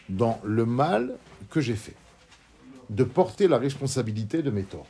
dans 0.08 0.40
le 0.44 0.64
mal 0.64 1.16
que 1.50 1.60
j'ai 1.60 1.76
fait, 1.76 1.96
de 2.88 3.04
porter 3.04 3.46
la 3.46 3.58
responsabilité 3.58 4.42
de 4.42 4.50
mes 4.50 4.64
torts. 4.64 4.86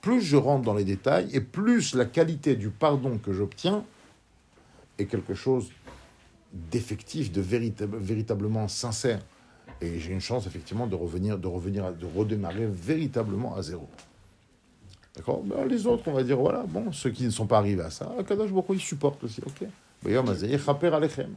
Plus 0.00 0.22
je 0.22 0.36
rentre 0.36 0.64
dans 0.64 0.74
les 0.74 0.84
détails 0.84 1.28
et 1.32 1.40
plus 1.40 1.94
la 1.94 2.06
qualité 2.06 2.56
du 2.56 2.70
pardon 2.70 3.18
que 3.18 3.32
j'obtiens 3.32 3.84
est 4.98 5.06
quelque 5.06 5.34
chose 5.34 5.70
d'effectif, 6.52 7.32
de 7.32 7.40
véritable- 7.40 7.98
véritablement 7.98 8.68
sincère. 8.68 9.20
Et 9.80 9.98
j'ai 9.98 10.12
une 10.12 10.20
chance 10.20 10.46
effectivement 10.46 10.86
de 10.86 10.94
revenir, 10.94 11.38
de 11.38 11.46
revenir, 11.46 11.92
de 11.92 12.06
redémarrer 12.06 12.66
véritablement 12.66 13.56
à 13.56 13.62
zéro. 13.62 13.88
D'accord? 15.16 15.42
Ben, 15.42 15.64
Les 15.66 15.86
autres, 15.86 16.04
on 16.06 16.12
va 16.12 16.22
dire, 16.22 16.36
voilà, 16.38 16.64
bon, 16.68 16.92
ceux 16.92 17.10
qui 17.10 17.24
ne 17.24 17.30
sont 17.30 17.46
pas 17.46 17.58
arrivés 17.58 17.82
à 17.82 17.90
ça, 17.90 18.06
Baruch 18.28 18.50
Hu, 18.50 18.74
ils 18.74 18.80
supportent 18.80 19.22
aussi, 19.24 19.40
ok? 19.44 19.68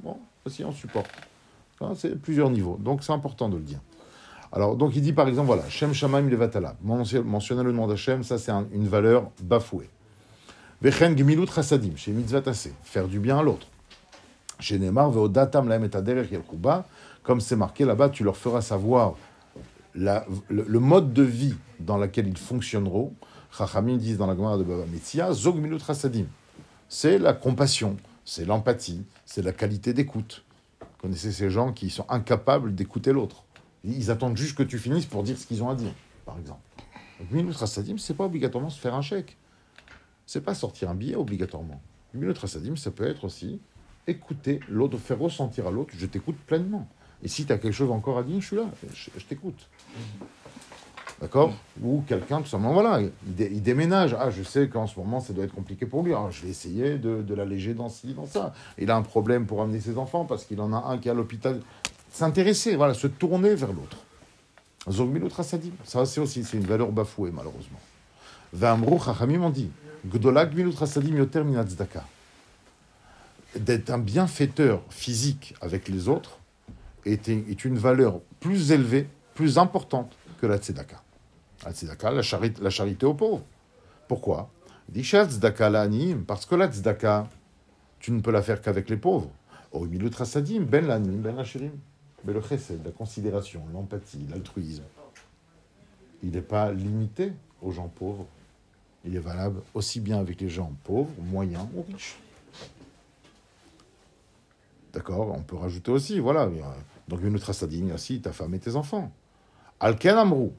Bon, 0.03 0.17
aussi 0.45 0.63
on 0.63 0.71
supporte. 0.71 1.09
Hein, 1.81 1.93
C'est 1.97 2.15
plusieurs 2.19 2.49
niveaux, 2.49 2.77
donc 2.79 3.03
c'est 3.03 3.11
important 3.11 3.49
de 3.49 3.57
le 3.57 3.63
dire. 3.63 3.79
Alors, 4.51 4.75
donc 4.75 4.95
il 4.95 5.01
dit 5.01 5.13
par 5.13 5.27
exemple, 5.27 5.47
voilà, 5.47 5.67
Shem 5.69 5.93
Shamaim 5.93 6.29
Levatala, 6.29 6.75
mentionner 6.83 7.63
le 7.63 7.71
nom 7.71 7.87
d'Hachem, 7.87 8.23
ça 8.23 8.37
c'est 8.37 8.51
un- 8.51 8.67
une 8.71 8.87
valeur 8.87 9.31
bafouée. 9.41 9.89
Vechen 10.81 11.17
Gemilut 11.17 11.47
Chassadim, 11.47 11.95
chez 11.95 12.11
Mitzvah 12.11 12.41
faire 12.83 13.07
du 13.07 13.19
bien 13.19 13.39
à 13.39 13.43
l'autre. 13.43 13.67
Chez 14.59 14.79
Neymar, 14.79 15.11
Veodatam 15.11 15.67
Laem 15.67 15.83
et 15.83 15.95
Aderech 15.95 16.29
comme 17.23 17.39
c'est 17.39 17.55
marqué 17.55 17.85
là-bas, 17.85 18.09
tu 18.09 18.23
leur 18.23 18.37
feras 18.37 18.61
savoir 18.61 19.15
le, 19.95 20.79
mode 20.79 21.13
de 21.13 21.23
vie 21.23 21.55
dans 21.79 21.97
lequel 21.97 22.27
ils 22.27 22.37
fonctionneront. 22.37 23.13
Chachamim 23.51 23.97
disent 23.97 24.17
dans 24.17 24.27
la 24.27 24.35
Gemara 24.35 24.57
de 24.57 24.63
Baba 24.63 24.85
Metzia, 24.91 25.31
Zog. 25.31 25.63
C'est 26.89 27.17
la 27.17 27.33
compassion, 27.33 27.97
c'est 28.25 28.45
l'empathie, 28.45 29.03
c'est 29.25 29.41
la 29.41 29.53
qualité 29.53 29.93
d'écoute. 29.93 30.43
Vous 30.81 30.87
connaissez 31.01 31.31
ces 31.31 31.49
gens 31.49 31.71
qui 31.71 31.89
sont 31.89 32.05
incapables 32.09 32.75
d'écouter 32.75 33.13
l'autre. 33.13 33.43
Ils 33.83 34.11
attendent 34.11 34.37
juste 34.37 34.57
que 34.57 34.63
tu 34.63 34.77
finisses 34.77 35.05
pour 35.05 35.23
dire 35.23 35.37
ce 35.37 35.45
qu'ils 35.45 35.63
ont 35.63 35.69
à 35.69 35.75
dire, 35.75 35.93
par 36.25 36.37
exemple. 36.39 36.61
Donc, 37.19 37.31
Milut 37.31 37.53
Chassadim, 37.53 37.97
c'est 37.97 38.13
pas 38.13 38.25
obligatoirement 38.25 38.69
se 38.69 38.79
faire 38.79 38.95
un 38.95 39.01
chèque. 39.01 39.37
C'est 40.25 40.41
pas 40.41 40.55
sortir 40.55 40.89
un 40.89 40.95
billet 40.95 41.15
obligatoirement. 41.15 41.81
Milut 42.13 42.35
ça 42.75 42.91
peut 42.91 43.07
être 43.07 43.25
aussi 43.25 43.59
écouter 44.07 44.59
l'autre, 44.69 44.97
faire 44.97 45.19
ressentir 45.19 45.67
à 45.67 45.71
l'autre, 45.71 45.93
je 45.97 46.05
t'écoute 46.05 46.37
pleinement. 46.47 46.87
Et 47.23 47.27
si 47.27 47.45
tu 47.45 47.53
as 47.53 47.57
quelque 47.57 47.73
chose 47.73 47.91
encore 47.91 48.17
à 48.17 48.23
dire, 48.23 48.39
je 48.41 48.45
suis 48.47 48.55
là, 48.55 48.65
je, 48.93 49.23
t'écoute. 49.23 49.69
D'accord? 51.21 51.53
Ou 51.81 52.03
quelqu'un, 52.05 52.41
tout 52.41 52.49
simplement, 52.49 52.73
voilà, 52.73 52.99
il, 53.01 53.11
dé- 53.35 53.49
il 53.53 53.61
déménage. 53.61 54.13
Ah, 54.19 54.29
je 54.29 54.43
sais 54.43 54.67
qu'en 54.67 54.87
ce 54.87 54.99
moment, 54.99 55.21
ça 55.21 55.31
doit 55.31 55.45
être 55.45 55.53
compliqué 55.53 55.85
pour 55.85 56.03
lui. 56.03 56.11
Alors, 56.11 56.31
je 56.31 56.43
vais 56.43 56.49
essayer 56.49 56.97
de, 56.97 57.21
de 57.21 57.33
l'alléger 57.33 57.73
dans 57.73 57.87
ci, 57.87 58.13
dans 58.13 58.25
ça. 58.25 58.53
Il 58.77 58.91
a 58.91 58.97
un 58.97 59.03
problème 59.03 59.45
pour 59.45 59.61
amener 59.61 59.79
ses 59.79 59.97
enfants 59.97 60.25
parce 60.25 60.43
qu'il 60.43 60.59
en 60.59 60.73
a 60.73 60.77
un 60.77 60.97
qui 60.97 61.07
est 61.07 61.11
à 61.11 61.13
l'hôpital. 61.13 61.61
S'intéresser, 62.11 62.75
voilà, 62.75 62.93
se 62.93 63.07
tourner 63.07 63.55
vers 63.55 63.71
l'autre. 63.71 63.97
Rasadim. 64.85 65.71
Ça, 65.85 66.05
c'est 66.05 66.19
aussi 66.19 66.43
c'est 66.43 66.57
une 66.57 66.65
valeur 66.65 66.91
bafouée, 66.91 67.31
malheureusement. 67.31 67.79
Vamrou 68.51 68.99
Chachamim 68.99 69.43
ont 69.43 69.49
dit 69.49 69.71
Gdola 70.05 70.45
Gmilut 70.45 70.75
Rasadim. 70.75 71.25
D'être 73.55 73.91
un 73.91 73.99
bienfaiteur 73.99 74.81
physique 74.89 75.53
avec 75.61 75.87
les 75.87 76.07
autres 76.07 76.39
est, 77.05 77.27
une 77.27 77.77
valeur 77.77 78.19
plus 78.39 78.71
élevée, 78.71 79.07
plus 79.35 79.57
importante 79.57 80.15
que 80.41 80.47
la 80.47 80.57
tzedaka. 80.57 81.01
La 81.63 81.71
tzedaka, 81.71 82.11
la 82.11 82.21
charité, 82.69 83.05
aux 83.05 83.13
pauvres. 83.13 83.43
Pourquoi? 84.07 84.49
Parce 86.27 86.45
que 86.45 86.55
la 86.55 86.67
tzedaka, 86.67 87.27
tu 87.99 88.11
ne 88.11 88.21
peux 88.21 88.31
la 88.31 88.41
faire 88.41 88.61
qu'avec 88.61 88.89
les 88.89 88.97
pauvres. 88.97 89.29
Au 89.71 89.85
milieu 89.85 90.09
trasadim, 90.09 90.61
ben 90.61 90.87
l'anim, 90.87 91.21
ben 91.21 91.35
l'achirim. 91.35 91.73
Mais 92.25 92.33
le 92.33 92.41
chesed, 92.41 92.83
la 92.83 92.91
considération, 92.91 93.61
l'empathie, 93.73 94.25
l'altruisme, 94.29 94.83
il 96.23 96.31
n'est 96.31 96.41
pas 96.41 96.71
limité 96.71 97.33
aux 97.61 97.71
gens 97.71 97.87
pauvres. 97.87 98.25
Il 99.05 99.15
est 99.15 99.19
valable 99.19 99.61
aussi 99.73 99.99
bien 99.99 100.19
avec 100.19 100.39
les 100.41 100.49
gens 100.49 100.71
pauvres, 100.83 101.11
moyens 101.21 101.65
ou 101.75 101.83
riches. 101.83 102.17
D'accord 104.93 105.33
On 105.35 105.41
peut 105.41 105.55
rajouter 105.55 105.91
aussi, 105.91 106.19
voilà. 106.19 106.49
Donc, 107.07 107.21
une 107.23 107.35
autre 107.35 107.51
aussi 107.93 108.21
ta 108.21 108.31
femme 108.31 108.53
et 108.53 108.59
tes 108.59 108.75
enfants. 108.75 109.11
Alken 109.79 110.17
amrou. 110.17 110.53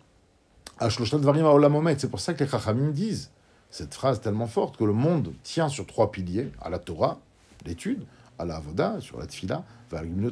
C'est 0.80 2.10
pour 2.10 2.20
ça 2.20 2.34
que 2.34 2.42
les 2.42 2.50
Chachamim 2.50 2.90
disent 2.90 3.30
cette 3.70 3.94
phrase 3.94 4.20
tellement 4.20 4.48
forte 4.48 4.76
que 4.76 4.84
le 4.84 4.92
monde 4.92 5.32
tient 5.42 5.68
sur 5.68 5.86
trois 5.86 6.10
piliers 6.10 6.50
à 6.60 6.68
la 6.68 6.78
Torah, 6.78 7.20
l'étude, 7.64 8.04
à 8.38 8.44
la 8.44 8.56
Avoda, 8.56 9.00
sur 9.00 9.18
la 9.18 9.26
Tfila, 9.26 9.64
vers 9.90 10.02
le 10.02 10.30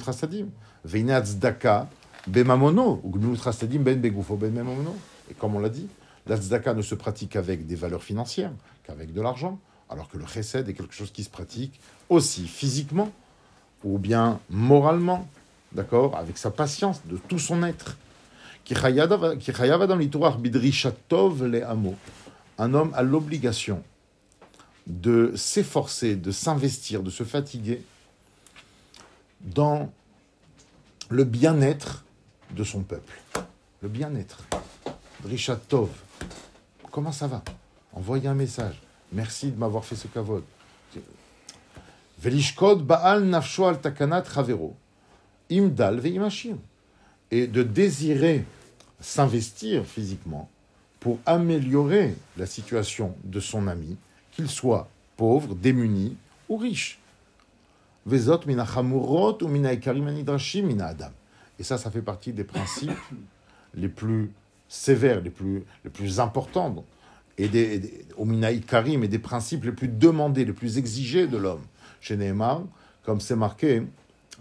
tzedaka 1.21 1.88
bemamono, 2.27 3.01
ou 3.05 3.11
Gmilut 3.11 3.38
Rasadim 3.38 3.83
ben 3.83 4.01
begufo 4.01 4.37
ben. 4.37 4.65
Et 5.31 5.35
comme 5.35 5.55
on 5.55 5.61
l'a 5.61 5.69
dit, 5.69 5.88
la 6.27 6.37
tzedaka 6.37 6.75
ne 6.75 6.83
se 6.83 6.95
pratique 6.95 7.31
qu'avec 7.31 7.67
des 7.67 7.77
valeurs 7.77 8.03
financières, 8.03 8.53
qu'avec 8.85 9.12
de 9.12 9.21
l'argent, 9.21 9.59
alors 9.88 10.09
que 10.09 10.19
le 10.19 10.27
chesed 10.27 10.69
est 10.69 10.75
quelque 10.75 10.95
chose 10.95 11.12
qui 11.12 11.23
se 11.23 11.31
pratique 11.31 11.81
aussi 12.09 12.47
physiquement, 12.47 13.11
ou 13.85 13.99
bien 13.99 14.40
moralement, 14.51 15.29
d'accord, 15.73 16.16
avec 16.16 16.38
sa 16.38 16.51
patience, 16.51 17.03
de 17.07 17.16
tout 17.16 17.38
son 17.38 17.62
être. 17.62 17.97
Un 22.59 22.75
homme 22.75 22.92
a 22.95 23.03
l'obligation 23.03 23.83
de 24.87 25.33
s'efforcer, 25.37 26.16
de 26.16 26.31
s'investir, 26.31 27.03
de 27.03 27.11
se 27.11 27.25
fatiguer 27.25 27.83
dans 29.40 29.92
le 31.09 31.25
bien-être 31.25 32.05
de 32.51 32.64
son 32.64 32.83
peuple. 32.83 33.21
Le 33.81 33.88
bien-être. 33.88 34.45
Tov. 35.68 35.88
Comment 36.90 37.12
ça 37.12 37.27
va? 37.27 37.42
Envoyez 37.92 38.29
un 38.29 38.35
message. 38.35 38.81
Merci 39.12 39.51
de 39.51 39.59
m'avoir 39.59 39.85
fait 39.85 39.97
ce 39.97 40.07
kavod. 40.09 40.42
Velishkod 42.23 42.87
Baal 42.87 43.25
Nafsho 43.25 43.67
al 43.67 43.81
Takanat 43.81 44.25
Chavero. 44.33 44.77
Imdal 45.51 45.99
veimashim. 45.99 46.59
Et 47.33 47.49
de 47.49 47.65
désirer 47.65 48.45
s'investir 49.01 49.85
physiquement 49.85 50.49
pour 51.01 51.19
améliorer 51.27 52.15
la 52.37 52.47
situation 52.47 53.17
de 53.25 53.41
son 53.41 53.67
ami, 53.67 53.97
qu'il 54.31 54.49
soit 54.49 54.89
pauvre, 55.17 55.57
démuni 55.57 56.17
ou 56.49 56.57
riche. 56.57 57.01
Vezot 58.07 58.41
ou 58.47 58.49
adam. 60.81 61.11
Et 61.59 61.65
ça, 61.65 61.79
ça 61.79 61.91
fait 61.91 62.03
partie 62.03 62.33
des 62.33 62.45
principes 62.45 62.93
les 63.75 63.89
plus 63.89 64.31
sévères, 64.69 65.21
les 65.23 65.31
plus, 65.31 65.65
les 65.85 65.91
plus 65.91 66.21
importants, 66.21 66.85
et 67.37 67.49
des, 67.49 68.05
au 68.17 68.25
mina 68.25 68.53
et 68.53 68.61
des 68.61 69.19
principes 69.19 69.65
les 69.65 69.73
plus 69.73 69.89
demandés, 69.89 70.45
les 70.45 70.53
plus 70.53 70.79
exigés 70.79 71.27
de 71.27 71.37
l'homme. 71.37 71.63
Chez 72.03 72.19
comme 73.05 73.21
c'est 73.21 73.37
marqué 73.37 73.85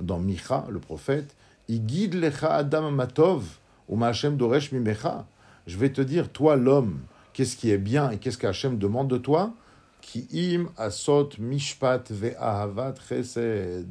dans 0.02 0.18
Micha, 0.18 0.66
le 0.70 0.80
prophète, 0.80 1.36
il 1.68 1.86
guide 1.86 2.16
lecha 2.16 2.56
adam 2.56 2.90
matov, 2.90 3.46
ou 3.88 4.04
Hashem 4.04 4.36
doresh 4.36 4.72
mimecha. 4.72 5.26
Je 5.68 5.78
vais 5.78 5.92
te 5.92 6.02
dire, 6.02 6.30
toi 6.30 6.56
l'homme, 6.56 7.00
qu'est-ce 7.34 7.56
qui 7.56 7.70
est 7.70 7.78
bien 7.78 8.10
et 8.10 8.18
qu'est-ce 8.18 8.40
qu'Hachem 8.40 8.80
demande 8.80 9.10
de 9.10 9.18
toi? 9.18 9.54
Ki 10.02 10.28
im 10.34 10.70
asot 10.76 11.30
mishpat 11.38 12.10
ve'ahavat 12.10 12.96
chesed. 13.08 13.88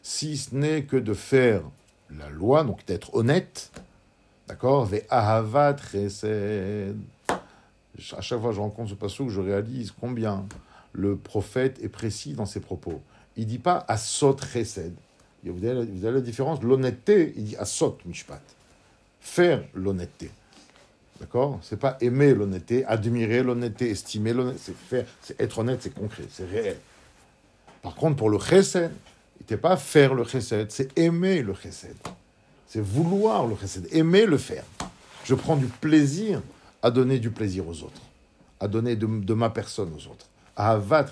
Si 0.00 0.36
ce 0.36 0.54
n'est 0.54 0.84
que 0.84 0.96
de 0.96 1.12
faire 1.12 1.62
la 2.16 2.30
loi, 2.30 2.62
donc 2.62 2.86
d'être 2.86 3.14
honnête, 3.16 3.72
d'accord? 4.46 4.86
Ve'ahavat 4.86 5.76
chesed. 5.90 6.96
À 8.16 8.20
chaque 8.20 8.38
fois 8.38 8.50
que 8.50 8.56
je 8.56 8.60
rencontre 8.60 8.90
ce 8.90 8.94
passage, 8.94 9.28
je 9.28 9.40
réalise 9.40 9.90
combien 9.90 10.46
le 10.92 11.16
prophète 11.16 11.78
est 11.82 11.88
précis 11.88 12.34
dans 12.34 12.46
ses 12.46 12.60
propos. 12.60 13.00
Il 13.36 13.46
dit 13.46 13.58
pas 13.58 13.84
asot 13.88 14.36
chesed. 14.52 14.92
Vous 15.44 15.64
avez, 15.64 15.84
vous 15.84 16.04
avez 16.04 16.16
la 16.16 16.20
différence 16.20 16.62
L'honnêteté, 16.62 17.32
il 17.36 17.44
dit 17.44 17.56
asot 17.56 17.98
mishpat. 18.06 18.42
Faire 19.20 19.64
l'honnêteté. 19.74 20.30
D'accord? 21.18 21.58
C'est 21.62 21.78
pas 21.78 21.96
aimer 22.00 22.34
l'honnêteté, 22.34 22.84
admirer 22.84 23.42
l'honnêteté, 23.42 23.90
estimer 23.90 24.32
l'honnêteté. 24.32 24.60
C'est 24.64 24.76
faire, 24.76 25.06
c'est 25.22 25.40
être 25.40 25.58
honnête, 25.58 25.80
c'est 25.82 25.94
concret, 25.94 26.24
c'est 26.30 26.44
réel. 26.44 26.76
Par 27.80 27.94
contre, 27.94 28.16
pour 28.16 28.30
le 28.30 28.38
chesed, 28.38 28.90
n'était 29.40 29.56
pas 29.56 29.76
faire 29.76 30.14
le 30.14 30.24
chesed, 30.24 30.70
c'est 30.70 30.96
aimer 30.98 31.42
le 31.42 31.54
chesed. 31.54 31.96
C'est 32.66 32.82
vouloir 32.82 33.46
le 33.46 33.56
chesed, 33.56 33.88
aimer 33.92 34.26
le 34.26 34.38
faire. 34.38 34.64
Je 35.24 35.34
prends 35.34 35.56
du 35.56 35.66
plaisir 35.66 36.42
à 36.82 36.90
donner 36.90 37.18
du 37.18 37.30
plaisir 37.30 37.66
aux 37.66 37.82
autres, 37.82 38.02
à 38.60 38.68
donner 38.68 38.96
de 38.96 39.34
ma 39.34 39.50
personne 39.50 39.92
aux 39.94 40.10
autres. 40.10 40.26
Mitzvah. 40.56 41.06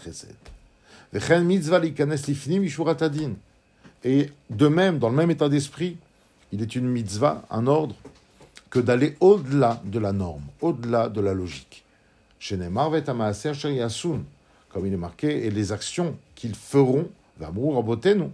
Et 4.03 4.31
de 4.51 4.69
même, 4.69 4.99
dans 4.99 5.09
le 5.09 5.17
même 5.17 5.31
état 5.31 5.49
d'esprit, 5.49 5.97
il 6.53 6.63
est 6.63 6.75
une 6.75 6.89
mitzvah, 6.89 7.45
un 7.51 7.67
ordre, 7.67 7.95
que 8.71 8.79
d'aller 8.79 9.17
au-delà 9.21 9.83
de 9.85 9.99
la 9.99 10.13
norme, 10.13 10.45
au-delà 10.61 11.09
de 11.09 11.21
la 11.21 11.35
logique. 11.35 11.85
Comme 14.73 14.87
il 14.87 14.93
est 14.93 14.97
marqué, 14.97 15.47
et 15.47 15.51
les 15.51 15.73
actions 15.73 16.17
qu'ils 16.35 16.55
feront, 16.55 17.09
Vamrou 17.39 17.73
Rabotenu, 17.75 18.29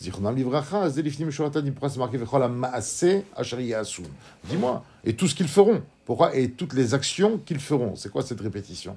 Zichronam 0.00 0.34
Livracha, 0.36 0.88
Zelifnim 0.88 1.30
marqué 1.96 2.20
Dis-moi, 4.44 4.84
et 5.04 5.14
tout 5.14 5.28
ce 5.28 5.34
qu'ils 5.34 5.48
feront, 5.48 5.82
pourquoi 6.06 6.34
Et 6.34 6.50
toutes 6.50 6.72
les 6.72 6.94
actions 6.94 7.38
qu'ils 7.38 7.60
feront, 7.60 7.96
c'est 7.96 8.10
quoi 8.10 8.22
cette 8.22 8.40
répétition? 8.40 8.96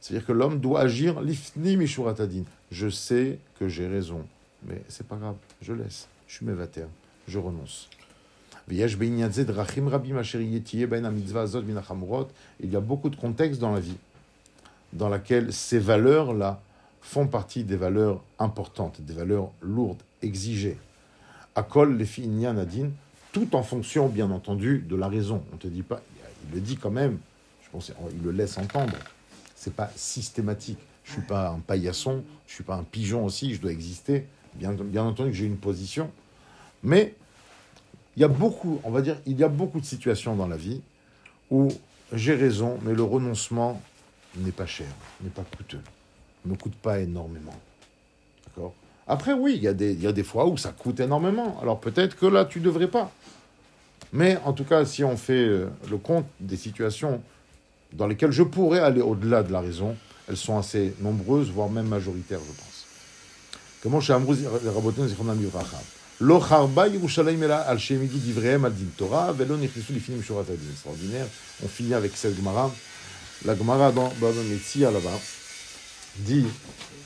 C'est-à-dire 0.00 0.26
que 0.26 0.32
l'homme 0.32 0.60
doit 0.60 0.80
agir 0.80 1.20
l'ifni 1.20 1.76
mishuratadin. 1.76 2.44
Je 2.70 2.88
sais 2.88 3.38
que 3.58 3.68
j'ai 3.68 3.86
raison, 3.86 4.24
mais 4.66 4.82
c'est 4.88 5.06
pas 5.06 5.16
grave, 5.16 5.36
je 5.60 5.72
laisse, 5.72 6.08
je 6.26 6.36
suis 6.36 6.46
mévataire, 6.46 6.88
je 7.28 7.38
renonce. 7.38 7.88
Ben 8.68 8.76
il 12.60 12.70
y 12.70 12.76
a 12.76 12.80
beaucoup 12.80 13.10
de 13.10 13.16
contextes 13.16 13.60
dans 13.60 13.72
la 13.72 13.80
vie, 13.80 13.96
dans 14.92 15.08
laquelle 15.08 15.52
ces 15.52 15.78
valeurs-là 15.78 16.60
font 17.00 17.26
partie 17.26 17.64
des 17.64 17.76
valeurs 17.76 18.22
importantes, 18.38 19.00
des 19.00 19.14
valeurs 19.14 19.50
lourdes, 19.60 20.02
exigées. 20.22 20.78
Akol 21.56 21.96
les 21.96 22.04
filles 22.04 22.28
Nadine, 22.28 22.92
tout 23.32 23.56
en 23.56 23.62
fonction, 23.62 24.08
bien 24.08 24.30
entendu, 24.30 24.84
de 24.88 24.96
la 24.96 25.08
raison. 25.08 25.42
On 25.50 25.56
ne 25.56 25.60
te 25.60 25.68
dit 25.68 25.82
pas, 25.82 26.00
il 26.48 26.54
le 26.54 26.60
dit 26.60 26.76
quand 26.76 26.90
même, 26.90 27.18
je 27.64 27.70
pense, 27.70 27.92
il 28.12 28.22
le 28.22 28.30
laisse 28.30 28.56
entendre. 28.58 28.94
C'est 29.60 29.74
pas 29.74 29.90
systématique. 29.94 30.78
Je 31.04 31.12
suis 31.12 31.20
pas 31.20 31.50
un 31.50 31.58
paillasson, 31.58 32.24
je 32.46 32.54
suis 32.54 32.64
pas 32.64 32.76
un 32.76 32.82
pigeon 32.82 33.26
aussi, 33.26 33.54
je 33.54 33.60
dois 33.60 33.72
exister. 33.72 34.24
Bien, 34.54 34.72
bien 34.72 35.04
entendu 35.04 35.32
que 35.32 35.36
j'ai 35.36 35.44
une 35.44 35.58
position, 35.58 36.10
mais 36.82 37.14
il 38.16 38.22
y 38.22 38.24
a 38.24 38.28
beaucoup, 38.28 38.80
on 38.84 38.90
va 38.90 39.02
dire, 39.02 39.18
il 39.26 39.38
y 39.38 39.44
a 39.44 39.48
beaucoup 39.48 39.78
de 39.78 39.84
situations 39.84 40.34
dans 40.34 40.48
la 40.48 40.56
vie 40.56 40.80
où 41.50 41.68
j'ai 42.14 42.34
raison, 42.34 42.78
mais 42.82 42.94
le 42.94 43.02
renoncement 43.02 43.82
n'est 44.36 44.50
pas 44.50 44.64
cher, 44.64 44.88
n'est 45.22 45.28
pas 45.28 45.44
coûteux, 45.56 45.82
ne 46.46 46.56
coûte 46.56 46.74
pas 46.76 46.98
énormément. 47.00 47.54
D'accord? 48.46 48.72
Après, 49.06 49.34
oui, 49.34 49.56
il 49.56 49.62
y, 49.62 49.68
a 49.68 49.74
des, 49.74 49.92
il 49.92 50.00
y 50.00 50.06
a 50.06 50.12
des 50.12 50.24
fois 50.24 50.46
où 50.46 50.56
ça 50.56 50.72
coûte 50.72 51.00
énormément. 51.00 51.60
Alors 51.60 51.80
peut-être 51.80 52.16
que 52.16 52.26
là, 52.26 52.46
tu 52.46 52.60
ne 52.60 52.64
devrais 52.64 52.88
pas. 52.88 53.12
Mais 54.14 54.38
en 54.44 54.54
tout 54.54 54.64
cas, 54.64 54.86
si 54.86 55.04
on 55.04 55.18
fait 55.18 55.46
euh, 55.46 55.68
le 55.90 55.98
compte 55.98 56.26
des 56.40 56.56
situations 56.56 57.22
dans 57.92 58.06
lesquelles 58.06 58.32
je 58.32 58.42
pourrais 58.42 58.80
aller 58.80 59.00
au-delà 59.00 59.42
de 59.42 59.52
la 59.52 59.60
raison, 59.60 59.96
elles 60.28 60.36
sont 60.36 60.58
assez 60.58 60.94
nombreuses, 61.00 61.50
voire 61.50 61.68
même 61.68 61.88
majoritaires, 61.88 62.40
je 62.40 62.52
pense. 62.52 62.86
Comment 63.82 64.00
chez 64.00 64.12
Amrouz 64.12 64.38
Rabotin 64.74 65.08
Zichronam 65.08 65.40
Yuracha 65.40 65.80
Lo 66.20 66.36
Harba 66.36 66.86
Yerushalayim 66.86 67.42
Ela 67.42 67.60
al 67.60 67.78
Shemidi 67.78 68.18
Divreem 68.18 68.66
al 68.66 68.74
Din 68.74 68.90
Torah 68.94 69.32
Velo 69.32 69.56
Nichisu 69.56 69.94
Lifinim 69.94 70.22
Shurat 70.22 70.42
Adin. 70.42 70.70
Extraordinaire. 70.70 71.26
On 71.64 71.68
finit 71.68 71.94
avec 71.94 72.14
cette 72.14 72.36
Gemara. 72.36 72.70
La 73.46 73.56
Gemara 73.56 73.90
dans 73.90 74.12
Baba 74.20 74.42
Metzia 74.50 74.90
là-bas 74.90 75.18
dit 76.18 76.44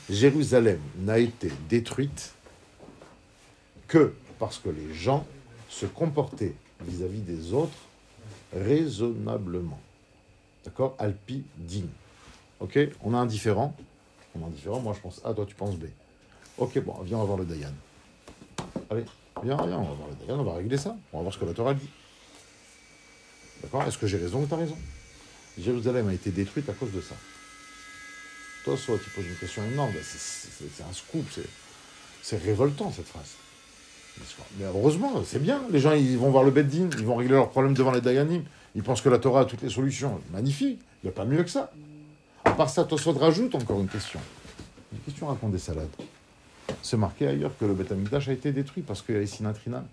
Jérusalem 0.09 0.79
n'a 0.99 1.17
été 1.17 1.49
détruite 1.69 2.33
que 3.87 4.13
parce 4.37 4.57
que 4.57 4.69
les 4.69 4.93
gens 4.93 5.25
se 5.69 5.85
comportaient 5.85 6.55
vis-à-vis 6.85 7.19
-vis 7.19 7.23
des 7.23 7.53
autres 7.53 7.71
raisonnablement. 8.53 9.79
D'accord 10.65 10.95
Alpi 10.99 11.43
din. 11.57 11.85
Ok 12.59 12.79
On 13.01 13.13
a 13.13 13.17
un 13.17 13.25
différent. 13.25 13.75
On 14.35 14.43
a 14.43 14.47
un 14.47 14.49
différent. 14.49 14.79
Moi 14.79 14.93
je 14.95 14.99
pense 14.99 15.21
A, 15.23 15.33
toi 15.33 15.45
tu 15.45 15.55
penses 15.55 15.75
B. 15.75 15.85
Ok, 16.57 16.79
bon, 16.79 16.93
viens, 17.03 17.17
on 17.17 17.21
va 17.21 17.25
voir 17.25 17.37
le 17.37 17.45
Dayan. 17.45 17.71
Allez, 18.89 19.03
viens, 19.43 19.57
viens, 19.57 19.77
on 19.77 19.83
va 19.83 19.93
voir 19.93 20.07
le 20.09 20.25
Dayan, 20.25 20.39
on 20.39 20.43
va 20.43 20.55
régler 20.55 20.77
ça. 20.77 20.95
On 21.11 21.17
va 21.17 21.23
voir 21.23 21.33
ce 21.33 21.39
que 21.39 21.45
la 21.45 21.53
Torah 21.53 21.73
dit. 21.73 21.89
D'accord 23.61 23.83
Est-ce 23.83 23.97
que 23.97 24.07
j'ai 24.07 24.17
raison 24.17 24.41
ou 24.41 24.45
t'as 24.45 24.55
raison? 24.55 24.77
Jérusalem 25.57 26.07
a 26.09 26.13
été 26.13 26.31
détruite 26.31 26.69
à 26.69 26.73
cause 26.73 26.91
de 26.91 27.01
ça. 27.01 27.15
Toi, 28.63 28.77
soit 28.77 28.97
tu 28.97 29.09
poses 29.09 29.25
une 29.25 29.35
question 29.35 29.63
énorme, 29.63 29.91
ben, 29.91 30.01
c'est- 30.03 30.83
un 30.83 30.93
scoop, 30.93 31.25
c'est 32.21 32.37
révoltant 32.37 32.91
cette 32.91 33.07
phrase. 33.07 33.33
Mais 34.57 34.65
heureusement, 34.65 35.23
c'est 35.25 35.41
bien. 35.41 35.61
Les 35.71 35.79
gens, 35.79 35.91
ils 35.93 36.17
vont 36.17 36.31
voir 36.31 36.43
le 36.43 36.51
Beddin, 36.51 36.89
ils 36.97 37.05
vont 37.05 37.15
régler 37.15 37.33
leurs 37.35 37.49
problèmes 37.49 37.73
devant 37.73 37.91
les 37.91 38.01
Dayanim. 38.01 38.43
Ils 38.75 38.83
pensent 38.83 39.01
que 39.01 39.09
la 39.09 39.19
Torah 39.19 39.41
a 39.41 39.45
toutes 39.45 39.61
les 39.61 39.69
solutions. 39.69 40.21
Magnifique. 40.31 40.79
Il 41.01 41.07
n'y 41.07 41.09
a 41.09 41.13
pas 41.13 41.25
mieux 41.25 41.43
que 41.43 41.49
ça. 41.49 41.71
À 42.43 42.51
part 42.51 42.69
ça, 42.69 42.83
Tosfot 42.83 43.13
rajoute 43.13 43.55
encore 43.55 43.79
une 43.79 43.87
question. 43.87 44.19
Une 44.91 44.99
question 44.99 45.27
raconte 45.27 45.51
des 45.51 45.59
salades. 45.59 45.89
C'est 46.81 46.97
marqué 46.97 47.27
ailleurs 47.27 47.57
que 47.57 47.65
le 47.65 47.73
Beth 47.73 47.91
a 47.91 48.31
été 48.31 48.51
détruit 48.51 48.83
parce 48.83 49.01
qu'il 49.01 49.15
y 49.15 49.17
a 49.17 49.21
ici 49.21 49.43
Trinam. 49.43 49.85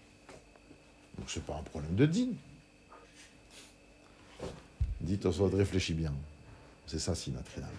Donc 1.19 1.29
c'est 1.29 1.45
pas 1.45 1.55
un 1.55 1.63
problème 1.63 1.95
de 1.95 2.07
din. 2.07 2.29
Dit 5.01 5.19
Tosfot, 5.19 5.49
réfléchis 5.49 5.95
bien. 5.95 6.13
C'est 6.87 6.99
ça, 6.99 7.15
Sinatrinam. 7.15 7.71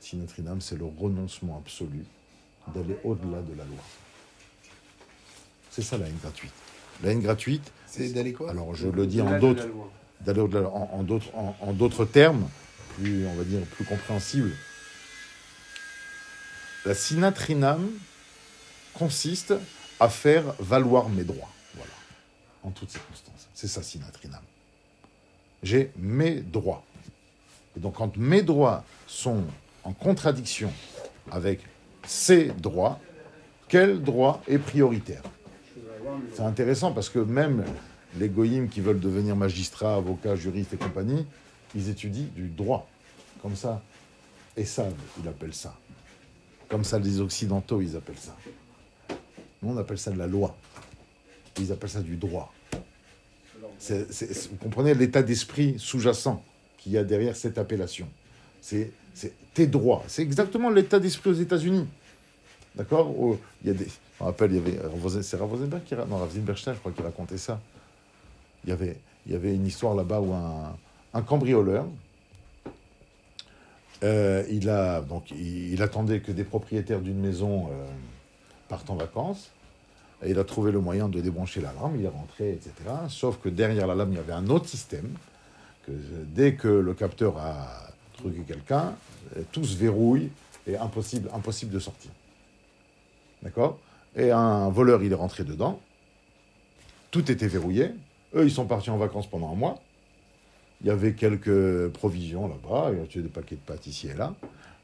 Sinatrinam, 0.00 0.60
c'est 0.60 0.76
le 0.76 0.84
renoncement 0.84 1.58
absolu 1.58 2.04
d'aller 2.74 2.96
au-delà 3.04 3.40
de 3.42 3.54
la 3.56 3.64
loi. 3.64 3.82
C'est 5.70 5.82
ça 5.82 5.98
la 5.98 6.06
haine 6.06 6.18
gratuite. 6.22 6.52
La 7.02 7.12
haine 7.12 7.20
gratuite, 7.20 7.72
C'est 7.86 8.10
d'aller 8.10 8.32
quoi? 8.32 8.50
Alors 8.50 8.74
je 8.74 8.88
le 8.88 9.06
dis 9.06 9.20
en 9.20 9.38
d'autres. 9.38 9.66
D'aller 10.24 10.40
en, 10.40 11.02
d'autres, 11.02 12.04
termes, 12.04 12.48
plus, 12.96 13.26
on 13.26 13.34
va 13.34 13.44
dire, 13.44 13.60
plus 13.76 13.84
compréhensibles. 13.84 14.52
La 16.84 16.94
sinatrinam 16.94 17.90
consiste 18.94 19.54
à 20.00 20.08
faire 20.08 20.44
valoir 20.58 21.08
mes 21.08 21.24
droits. 21.24 21.50
Voilà. 21.74 21.92
En 22.64 22.70
toutes 22.70 22.90
circonstances. 22.90 23.48
C'est 23.54 23.68
ça, 23.68 23.82
sinatrinam. 23.82 24.42
J'ai 25.62 25.92
mes 25.96 26.40
droits. 26.40 26.84
Et 27.76 27.80
donc, 27.80 27.94
quand 27.94 28.16
mes 28.16 28.42
droits 28.42 28.84
sont 29.06 29.44
en 29.84 29.92
contradiction 29.92 30.72
avec 31.30 31.60
ces 32.04 32.46
droits, 32.46 33.00
quel 33.68 34.02
droit 34.02 34.42
est 34.48 34.58
prioritaire? 34.58 35.22
C'est 36.34 36.42
intéressant 36.42 36.92
parce 36.92 37.08
que 37.08 37.20
même 37.20 37.64
les 38.18 38.28
goïms 38.28 38.68
qui 38.68 38.80
veulent 38.80 39.00
devenir 39.00 39.36
magistrats, 39.36 39.96
avocats, 39.96 40.36
juristes 40.36 40.72
et 40.74 40.76
compagnie, 40.76 41.26
ils 41.74 41.88
étudient 41.88 42.26
du 42.34 42.48
droit. 42.48 42.88
Comme 43.40 43.56
ça. 43.56 43.82
Ça, 44.64 44.86
il 45.20 45.28
appelle 45.28 45.54
ça. 45.54 45.74
Comme 46.68 46.84
ça, 46.84 46.98
les 46.98 47.20
occidentaux, 47.20 47.80
ils 47.80 47.96
appellent 47.96 48.18
ça. 48.18 48.36
Nous, 49.62 49.72
on 49.72 49.76
appelle 49.78 49.98
ça 49.98 50.10
de 50.10 50.18
la 50.18 50.26
loi. 50.26 50.54
Ils 51.58 51.72
appellent 51.72 51.90
ça 51.90 52.02
du 52.02 52.16
droit. 52.16 52.52
Vous 53.88 54.56
comprenez 54.60 54.94
l'état 54.94 55.22
d'esprit 55.22 55.76
sous-jacent 55.78 56.42
qu'il 56.78 56.92
y 56.92 56.98
a 56.98 57.04
derrière 57.04 57.34
cette 57.34 57.58
appellation. 57.58 58.08
C'est 58.60 58.92
tes 59.54 59.66
droits. 59.66 60.04
C'est 60.06 60.22
exactement 60.22 60.70
l'état 60.70 61.00
d'esprit 61.00 61.30
aux 61.30 61.34
États-Unis. 61.34 61.86
D'accord? 62.74 63.14
Il 63.62 63.68
y 63.68 63.70
a 63.70 63.74
des. 63.74 63.86
Me 64.20 64.26
rappelle, 64.26 64.62
C'est 65.22 65.36
Rav 65.36 65.50
Rosenberg 65.50 65.82
qui. 65.84 65.94
Non, 65.94 66.28
je 66.30 66.70
crois, 66.78 66.92
qui 66.92 67.02
racontait 67.02 67.38
ça. 67.38 67.60
Il 68.64 68.70
y 68.70 69.34
avait, 69.34 69.54
une 69.54 69.66
histoire 69.66 69.94
là-bas 69.94 70.20
où 70.20 70.32
un, 70.32 71.22
cambrioleur. 71.22 71.86
euh, 74.02 74.44
il, 74.50 75.82
attendait 75.82 76.20
que 76.20 76.32
des 76.32 76.44
propriétaires 76.44 77.00
d'une 77.00 77.20
maison 77.20 77.66
euh, 77.66 77.86
partent 78.68 78.90
en 78.90 78.96
vacances. 78.96 79.50
Et 80.24 80.30
il 80.30 80.38
a 80.38 80.44
trouvé 80.44 80.70
le 80.70 80.80
moyen 80.80 81.08
de 81.08 81.20
débrancher 81.20 81.60
l'alarme, 81.60 81.96
il 81.96 82.04
est 82.04 82.08
rentré, 82.08 82.52
etc. 82.52 82.72
Sauf 83.08 83.38
que 83.40 83.48
derrière 83.48 83.88
l'alarme, 83.88 84.12
il 84.12 84.16
y 84.16 84.20
avait 84.20 84.32
un 84.32 84.48
autre 84.48 84.68
système. 84.68 85.08
Dès 85.88 86.54
que 86.54 86.68
le 86.68 86.94
capteur 86.94 87.38
a 87.38 87.88
truqué 88.16 88.42
quelqu'un, 88.46 88.94
tout 89.50 89.64
se 89.64 89.76
verrouille 89.76 90.30
et 90.68 90.76
impossible, 90.76 91.28
impossible 91.34 91.72
de 91.72 91.80
sortir. 91.80 92.12
D'accord? 93.42 93.78
Et 94.14 94.30
un 94.30 94.68
voleur, 94.70 95.02
il 95.02 95.10
est 95.10 95.16
rentré 95.16 95.42
dedans. 95.44 95.80
Tout 97.10 97.30
était 97.30 97.48
verrouillé. 97.48 97.90
Eux, 98.34 98.44
ils 98.44 98.50
sont 98.50 98.64
partis 98.66 98.90
en 98.90 98.96
vacances 98.98 99.26
pendant 99.28 99.50
un 99.52 99.54
mois. 99.56 99.80
Il 100.80 100.88
y 100.88 100.90
avait 100.90 101.12
quelques 101.12 101.88
provisions 101.90 102.48
là-bas. 102.48 102.90
Il 102.92 102.98
y 102.98 103.02
a 103.02 103.06
tué 103.06 103.20
des 103.20 103.28
paquets 103.28 103.54
de 103.56 103.60
pâtes 103.60 103.86
ici 103.86 104.08
et 104.08 104.14
là. 104.14 104.34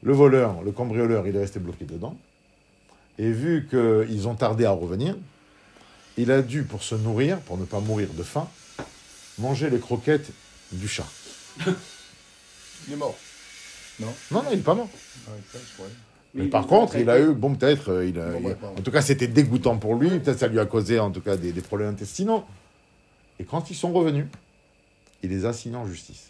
Le 0.01 0.13
voleur, 0.13 0.61
le 0.63 0.71
cambrioleur, 0.71 1.27
il 1.27 1.35
est 1.35 1.39
resté 1.39 1.59
bloqué 1.59 1.85
dedans. 1.85 2.15
Et 3.17 3.31
vu 3.31 3.67
qu'ils 3.69 4.27
ont 4.29 4.35
tardé 4.35 4.63
à 4.65 4.71
revenir, 4.71 5.15
il 6.17 6.31
a 6.31 6.41
dû, 6.41 6.63
pour 6.63 6.83
se 6.83 6.95
nourrir, 6.95 7.39
pour 7.39 7.57
ne 7.57 7.65
pas 7.65 7.79
mourir 7.81 8.07
de 8.13 8.23
faim, 8.23 8.47
manger 9.39 9.69
les 9.69 9.79
croquettes 9.79 10.31
du 10.71 10.87
chat. 10.87 11.07
Il 12.87 12.93
est 12.93 12.97
mort. 12.97 13.15
Non, 13.99 14.07
non, 14.31 14.43
il 14.49 14.57
n'est 14.57 14.63
pas 14.63 14.73
mort. 14.73 14.87
Ah, 15.27 15.31
ouais. 15.81 15.85
Mais, 16.33 16.45
par 16.45 16.65
contre, 16.65 16.95
a 16.95 16.99
il 16.99 17.09
a 17.09 17.19
eu, 17.19 17.33
bon, 17.33 17.53
peut-être, 17.55 17.89
euh, 17.91 18.05
il 18.07 18.17
a- 18.17 18.31
Bon, 18.31 18.39
il- 18.39 18.45
ouais, 18.45 18.55
pardon. 18.55 18.77
en 18.79 18.81
tout 18.81 18.91
cas, 18.91 19.01
c'était 19.01 19.27
dégoûtant 19.27 19.77
pour 19.77 19.95
lui. 19.95 20.09
Peut-être 20.19 20.39
ça 20.39 20.47
lui 20.47 20.59
a 20.59 20.65
causé, 20.65 20.97
en 20.99 21.11
tout 21.11 21.19
cas, 21.19 21.35
des, 21.35 21.51
des 21.51 21.61
problèmes 21.61 21.89
intestinaux. 21.89 22.45
Et 23.39 23.43
quand 23.45 23.69
ils 23.71 23.75
sont 23.75 23.91
revenus, 23.93 24.25
il 25.23 25.29
les 25.29 25.45
a 25.45 25.53
signés 25.53 25.77
en 25.77 25.87
justice. 25.87 26.29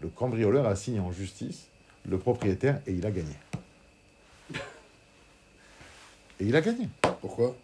Le 0.00 0.08
cambrioleur 0.08 0.66
a 0.66 0.76
signé 0.76 1.00
en 1.00 1.12
justice 1.12 1.66
le 2.08 2.18
propriétaire 2.18 2.80
et 2.86 2.92
il 2.92 3.04
a 3.06 3.10
gagné. 3.10 3.34
Et 6.40 6.46
il 6.46 6.56
a 6.56 6.60
gagné. 6.60 6.88
Pourquoi? 7.20 7.54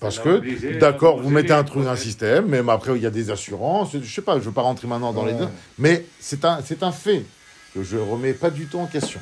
Parce 0.00 0.18
que, 0.18 0.74
à 0.74 0.78
d'accord, 0.80 1.20
vous 1.22 1.30
mettez 1.30 1.52
un 1.52 1.62
truc, 1.62 1.82
un 1.82 1.84
croquettes. 1.84 2.02
système, 2.02 2.46
même 2.46 2.68
après, 2.68 2.96
il 2.96 3.02
y 3.02 3.06
a 3.06 3.10
des 3.10 3.30
assurances. 3.30 3.96
Je 3.96 4.12
sais 4.12 4.20
pas, 4.22 4.34
je 4.34 4.38
ne 4.40 4.44
veux 4.46 4.52
pas 4.52 4.62
rentrer 4.62 4.88
maintenant 4.88 5.12
dans 5.12 5.24
les 5.24 5.32
Ouais. 5.34 5.38
deux. 5.38 5.48
Mais 5.78 6.04
c'est 6.18 6.44
un, 6.44 6.60
c'est 6.64 6.82
un 6.82 6.90
fait 6.90 7.24
que 7.72 7.82
je 7.84 7.96
remets 7.96 8.32
pas 8.34 8.50
du 8.50 8.66
tout 8.66 8.78
en 8.78 8.86
question. 8.86 9.20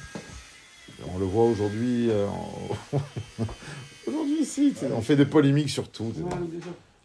On 1.14 1.18
le 1.18 1.26
voit 1.26 1.44
aujourd'hui. 1.44 2.08
euh, 2.10 2.26
aujourd'hui, 4.06 4.40
ici, 4.40 4.72
tu 4.72 4.80
sais, 4.86 4.92
on 4.92 5.02
fait 5.02 5.16
des 5.16 5.26
polémiques 5.26 5.70
sur 5.70 5.90
tout. 5.90 6.12
Ouais. 6.16 6.30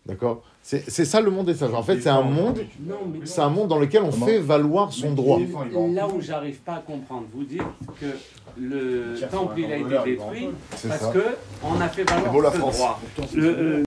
D'accord? 0.06 0.44
C'est 0.62 0.90
c'est 0.90 1.06
ça 1.06 1.20
le 1.20 1.32
monde 1.32 1.48
des 1.48 1.56
sages. 1.56 1.74
En 1.74 1.82
fait, 1.82 2.00
c'est 2.00 2.10
un 2.10 2.22
monde, 2.22 2.60
c'est 3.24 3.42
un 3.42 3.50
monde 3.50 3.70
dans 3.70 3.80
lequel 3.80 4.04
on 4.04 4.12
Comment 4.12 4.26
fait 4.28 4.40
valoir 4.40 4.94
son 4.94 5.10
Mais 5.10 5.16
droit. 5.16 5.40
Là 5.94 6.08
où 6.08 6.22
j'arrive 6.22 6.60
pas 6.60 6.74
à 6.76 6.80
comprendre, 6.80 7.26
vous 7.34 7.44
dites 7.44 7.62
que 8.00 8.06
le 8.58 9.16
temple 9.32 9.60
il 9.60 9.72
a 9.72 9.78
été 9.78 10.12
détruit 10.12 10.50
parce 10.88 11.02
ça. 11.02 11.12
que 11.12 11.24
on 11.64 11.82
a 11.82 11.88
fait 11.90 12.04
valoir 12.04 12.54
ce 12.54 12.58
droit. 12.60 13.02
Le, 13.34 13.46
euh, 13.46 13.84